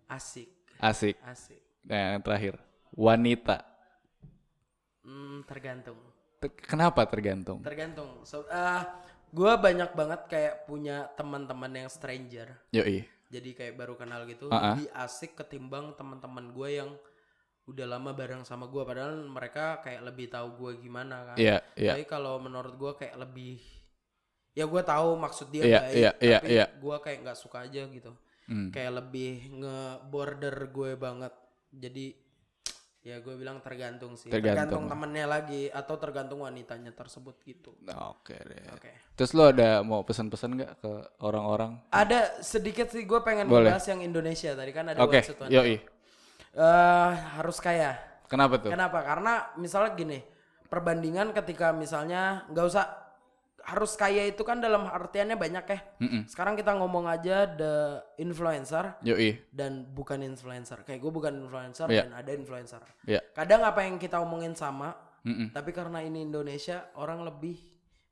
asik 0.08 0.48
asik. 0.78 1.16
asik 1.24 1.60
Nah, 1.82 2.14
yang 2.14 2.22
terakhir 2.22 2.54
wanita. 2.92 3.64
Hmm, 5.02 5.42
tergantung 5.44 5.98
Te- 6.38 6.54
Kenapa 6.62 7.06
tergantung? 7.06 7.58
tergantung 7.62 8.22
so 8.22 8.46
eh 8.46 8.82
gue 9.32 9.52
banyak 9.56 9.90
banget 9.94 10.20
kayak 10.28 10.54
punya 10.66 11.08
teman-teman 11.16 11.72
yang 11.72 11.88
stranger 11.88 12.52
Yoi. 12.70 13.02
jadi 13.32 13.50
kayak 13.56 13.74
baru 13.74 13.94
kenal 13.96 14.28
gitu 14.28 14.46
Ah, 14.48 14.54
ah. 14.54 14.62
lebih 14.76 14.92
asik 14.92 15.32
ketimbang 15.34 15.96
teman-teman 15.96 16.52
gue 16.52 16.68
yang 16.70 16.90
udah 17.62 17.86
lama 17.86 18.10
bareng 18.10 18.42
sama 18.42 18.66
gue 18.66 18.82
padahal 18.82 19.22
mereka 19.24 19.78
kayak 19.80 20.02
lebih 20.02 20.26
tahu 20.26 20.48
gue 20.58 20.82
gimana 20.82 21.32
kan 21.32 21.36
Iya, 21.38 21.62
iya. 21.74 21.94
tapi 21.94 22.04
kalau 22.04 22.36
menurut 22.36 22.74
gue 22.74 22.92
kayak 22.96 23.14
lebih 23.16 23.62
ya 24.52 24.66
gue 24.66 24.82
tahu 24.82 25.14
maksud 25.14 25.46
dia 25.48 25.62
Iya, 25.62 25.80
baik 25.80 25.94
iya, 25.94 26.10
iya, 26.18 26.38
tapi 26.38 26.50
iya. 26.50 26.66
gue 26.68 26.96
kayak 26.98 27.18
nggak 27.22 27.38
suka 27.38 27.58
aja 27.64 27.82
gitu 27.86 28.12
Hmm. 28.42 28.74
kayak 28.74 28.92
lebih 28.98 29.54
nge-border 29.54 30.66
gue 30.68 30.98
banget 30.98 31.30
jadi 31.70 32.10
ya 32.98 33.18
gue 33.18 33.34
bilang 33.34 33.58
tergantung 33.58 34.14
sih 34.14 34.30
Tergantung. 34.30 34.82
tergantung 34.82 34.84
temennya 34.88 35.26
lagi 35.26 35.66
atau 35.66 35.94
tergantung 35.94 36.42
wanitanya 36.42 36.90
tersebut 36.90 37.38
gitu 37.40 37.70
Oke 38.10 38.34
deh. 38.36 38.66
oke 38.68 38.90
Terus 39.14 39.30
lo 39.32 39.46
ada 39.46 39.82
mau 39.82 40.02
pesan-pesan 40.02 40.54
nggak 40.54 40.72
ke 40.76 40.92
orang-orang? 41.18 41.78
ada 41.90 42.38
sedikit 42.38 42.90
sih 42.90 43.02
gue 43.02 43.20
pengen 43.22 43.46
Boleh. 43.46 43.70
ngebahas 43.70 43.84
yang 43.86 44.00
Indonesia 44.02 44.50
tadi 44.54 44.70
kan 44.70 44.90
ada 44.90 44.98
website 45.00 45.38
one. 45.38 45.50
yoi. 45.50 45.76
Eh, 46.52 47.12
harus 47.40 47.56
kaya 47.64 47.96
Kenapa 48.28 48.56
tuh? 48.56 48.72
Kenapa? 48.72 49.04
Karena 49.04 49.52
misalnya 49.60 49.92
gini, 49.92 50.18
perbandingan 50.72 51.36
ketika 51.36 51.68
misalnya 51.76 52.48
nggak 52.48 52.64
usah 52.64 52.84
harus 53.62 53.92
kaya 53.94 54.26
itu 54.26 54.40
kan 54.42 54.58
dalam 54.58 54.88
artiannya 54.88 55.36
banyak 55.36 55.64
ya. 55.68 55.80
Mm-mm. 56.00 56.22
Sekarang 56.26 56.56
kita 56.56 56.72
ngomong 56.74 57.06
aja 57.06 57.44
the 57.46 58.00
influencer 58.18 58.96
Yoi. 59.04 59.36
dan 59.52 59.84
bukan 59.92 60.24
influencer. 60.24 60.80
Kayak 60.82 61.04
gue 61.04 61.12
bukan 61.12 61.44
influencer 61.44 61.86
Iya. 61.92 62.08
dan 62.08 62.12
ada 62.24 62.30
influencer. 62.34 62.82
Ya. 63.06 63.20
Kadang 63.36 63.62
apa 63.62 63.84
yang 63.86 64.00
kita 64.00 64.18
omongin 64.18 64.56
sama, 64.56 64.96
Mm-mm. 65.22 65.52
tapi 65.54 65.70
karena 65.70 66.00
ini 66.02 66.24
Indonesia 66.26 66.90
orang 66.98 67.22
lebih 67.22 67.60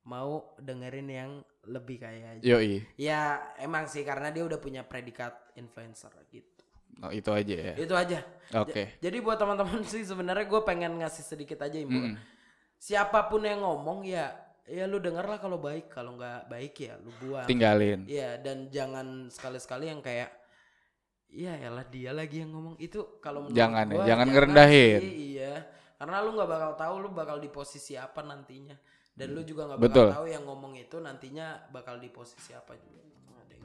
mau 0.06 0.54
dengerin 0.60 1.08
yang 1.10 1.30
lebih 1.66 1.96
kaya 1.98 2.38
aja. 2.38 2.44
Yoi. 2.44 2.84
Ya 3.00 3.40
emang 3.58 3.88
sih 3.90 4.04
karena 4.06 4.30
dia 4.30 4.46
udah 4.46 4.60
punya 4.62 4.86
predikat 4.86 5.34
influencer 5.58 6.12
gitu. 6.30 6.59
Oh, 7.00 7.12
itu 7.12 7.30
aja 7.32 7.56
ya. 7.72 7.74
Itu 7.80 7.94
aja. 7.96 8.20
Oke. 8.60 9.00
Jadi 9.00 9.16
buat 9.24 9.40
teman-teman 9.40 9.80
sih 9.92 10.04
sebenarnya 10.04 10.44
gue 10.44 10.60
pengen 10.64 11.00
ngasih 11.00 11.24
sedikit 11.24 11.64
aja 11.64 11.80
imbauan. 11.80 12.16
Mm. 12.16 12.20
Siapa 12.80 13.28
pun 13.28 13.44
yang 13.44 13.60
ngomong 13.64 14.04
ya 14.08 14.32
ya 14.70 14.86
lu 14.86 15.02
denger 15.02 15.26
lah 15.26 15.38
kalau 15.42 15.58
baik, 15.58 15.90
kalau 15.90 16.14
nggak 16.16 16.48
baik 16.48 16.74
ya 16.76 16.94
lu 17.00 17.10
buang. 17.20 17.48
Tinggalin. 17.48 18.04
Iya 18.08 18.40
dan 18.40 18.68
jangan 18.68 19.28
sekali-sekali 19.32 19.88
yang 19.88 20.00
kayak 20.04 20.40
Iya 21.30 21.54
yalah 21.62 21.86
dia 21.86 22.10
lagi 22.10 22.42
yang 22.42 22.50
ngomong 22.50 22.74
itu 22.82 23.22
kalau 23.22 23.46
menurut 23.46 23.54
Jangan 23.54 23.86
ya, 23.86 23.94
gua, 23.94 24.02
jangan 24.02 24.26
ngerendahin. 24.34 24.98
sih, 24.98 25.14
iya 25.38 25.54
karena 25.94 26.16
lu 26.24 26.32
nggak 26.34 26.50
bakal 26.50 26.72
tahu 26.74 26.94
lu 27.06 27.08
bakal 27.12 27.36
di 27.38 27.52
posisi 27.52 27.94
apa 27.94 28.24
nantinya 28.24 28.74
dan 29.14 29.36
lu 29.36 29.44
juga 29.44 29.70
nggak 29.70 29.78
Betul. 29.84 30.08
bakal 30.10 30.16
tahu 30.24 30.26
yang 30.32 30.42
ngomong 30.48 30.74
itu 30.80 30.96
nantinya 30.96 31.70
bakal 31.70 32.00
di 32.02 32.08
posisi 32.10 32.50
apa 32.56 32.72
juga 32.74 33.04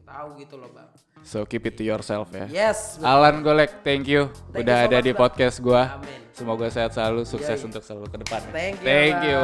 tahu 0.06 0.28
gitu 0.38 0.56
loh 0.56 0.70
bang 0.70 0.88
So 1.22 1.42
keep 1.42 1.66
it 1.66 1.74
to 1.76 1.84
yourself 1.84 2.30
ya. 2.30 2.46
yes 2.48 2.96
betul. 2.96 3.10
Alan 3.10 3.42
Golek, 3.42 3.82
thank 3.82 4.06
you 4.06 4.30
Thank 4.54 4.62
udah 4.62 4.78
you 4.78 4.86
so 4.86 4.88
ada 4.88 4.98
much, 4.98 5.04
di 5.04 5.12
Bang. 5.12 5.22
podcast 5.26 5.58
gua. 5.58 5.82
Amin. 5.98 6.22
Semoga 6.32 6.66
sehat 6.70 6.92
selalu, 6.92 7.26
sukses 7.26 7.58
Yoi. 7.58 7.66
untuk 7.66 7.82
selalu 7.82 8.06
ke 8.08 8.18
depan. 8.22 8.42
thank 8.52 8.78
you 8.78 8.86
Thank 8.86 9.16
Bang. 9.16 9.26
you. 9.26 9.44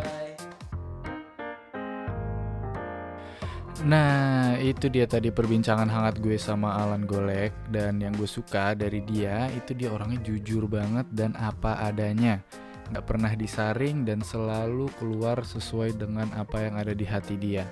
Bye. 0.00 0.30
Nah, 3.82 4.54
itu 4.58 4.86
dia 4.86 5.06
tadi 5.06 5.28
perbincangan 5.28 5.86
hangat 5.86 6.18
gue 6.18 6.38
sama 6.38 6.70
Alan 6.72 7.02
Golek 7.02 7.50
dan 7.66 7.98
yang 7.98 8.14
gue 8.14 8.26
suka 8.26 8.74
dari 8.74 9.02
dia 9.02 9.50
itu 9.50 9.74
dia 9.74 9.90
orangnya 9.90 10.22
jujur 10.22 10.70
banget 10.70 11.06
dan 11.10 11.34
apa 11.34 11.82
adanya. 11.82 12.38
Nggak 12.90 13.06
pernah 13.06 13.32
disaring 13.34 14.02
dan 14.02 14.22
selalu 14.22 14.86
keluar 14.98 15.42
sesuai 15.42 15.94
dengan 15.94 16.30
apa 16.32 16.62
yang 16.62 16.78
ada 16.78 16.94
di 16.94 17.02
hati 17.02 17.34
dia. 17.34 17.66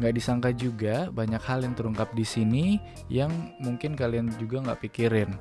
Nggak 0.00 0.14
disangka 0.16 0.50
juga 0.56 1.12
banyak 1.12 1.42
hal 1.44 1.60
yang 1.62 1.76
terungkap 1.76 2.08
di 2.16 2.24
sini 2.24 2.80
yang 3.12 3.30
mungkin 3.60 3.92
kalian 3.92 4.32
juga 4.40 4.64
nggak 4.64 4.80
pikirin. 4.88 5.36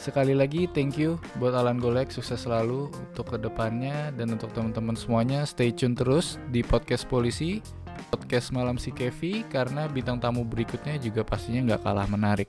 Sekali 0.00 0.32
lagi 0.32 0.64
thank 0.70 0.96
you 0.96 1.20
buat 1.36 1.52
Alan 1.52 1.76
Golek 1.76 2.08
sukses 2.08 2.48
selalu 2.48 2.88
untuk 2.88 3.34
ke 3.34 3.36
depannya 3.36 4.14
dan 4.16 4.32
untuk 4.32 4.48
teman-teman 4.56 4.96
semuanya 4.96 5.44
stay 5.44 5.68
tune 5.68 5.92
terus 5.92 6.40
di 6.48 6.64
podcast 6.64 7.04
polisi 7.04 7.60
podcast 8.08 8.48
malam 8.48 8.80
si 8.80 8.94
Kevi 8.96 9.44
karena 9.52 9.84
bintang 9.90 10.16
tamu 10.16 10.46
berikutnya 10.46 10.96
juga 10.96 11.20
pastinya 11.20 11.74
nggak 11.74 11.82
kalah 11.84 12.08
menarik. 12.08 12.48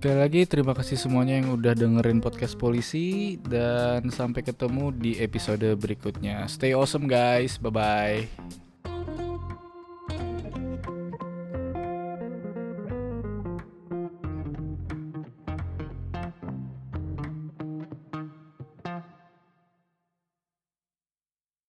Sekali 0.00 0.16
lagi 0.16 0.40
terima 0.48 0.72
kasih 0.72 0.96
semuanya 0.96 1.36
yang 1.36 1.60
udah 1.60 1.76
dengerin 1.76 2.24
podcast 2.24 2.56
polisi 2.56 3.36
dan 3.44 4.08
sampai 4.08 4.40
ketemu 4.40 4.96
di 4.96 5.20
episode 5.20 5.76
berikutnya. 5.76 6.48
Stay 6.48 6.72
awesome 6.72 7.04
guys, 7.04 7.60
bye 7.60 7.68
bye. 7.68 8.69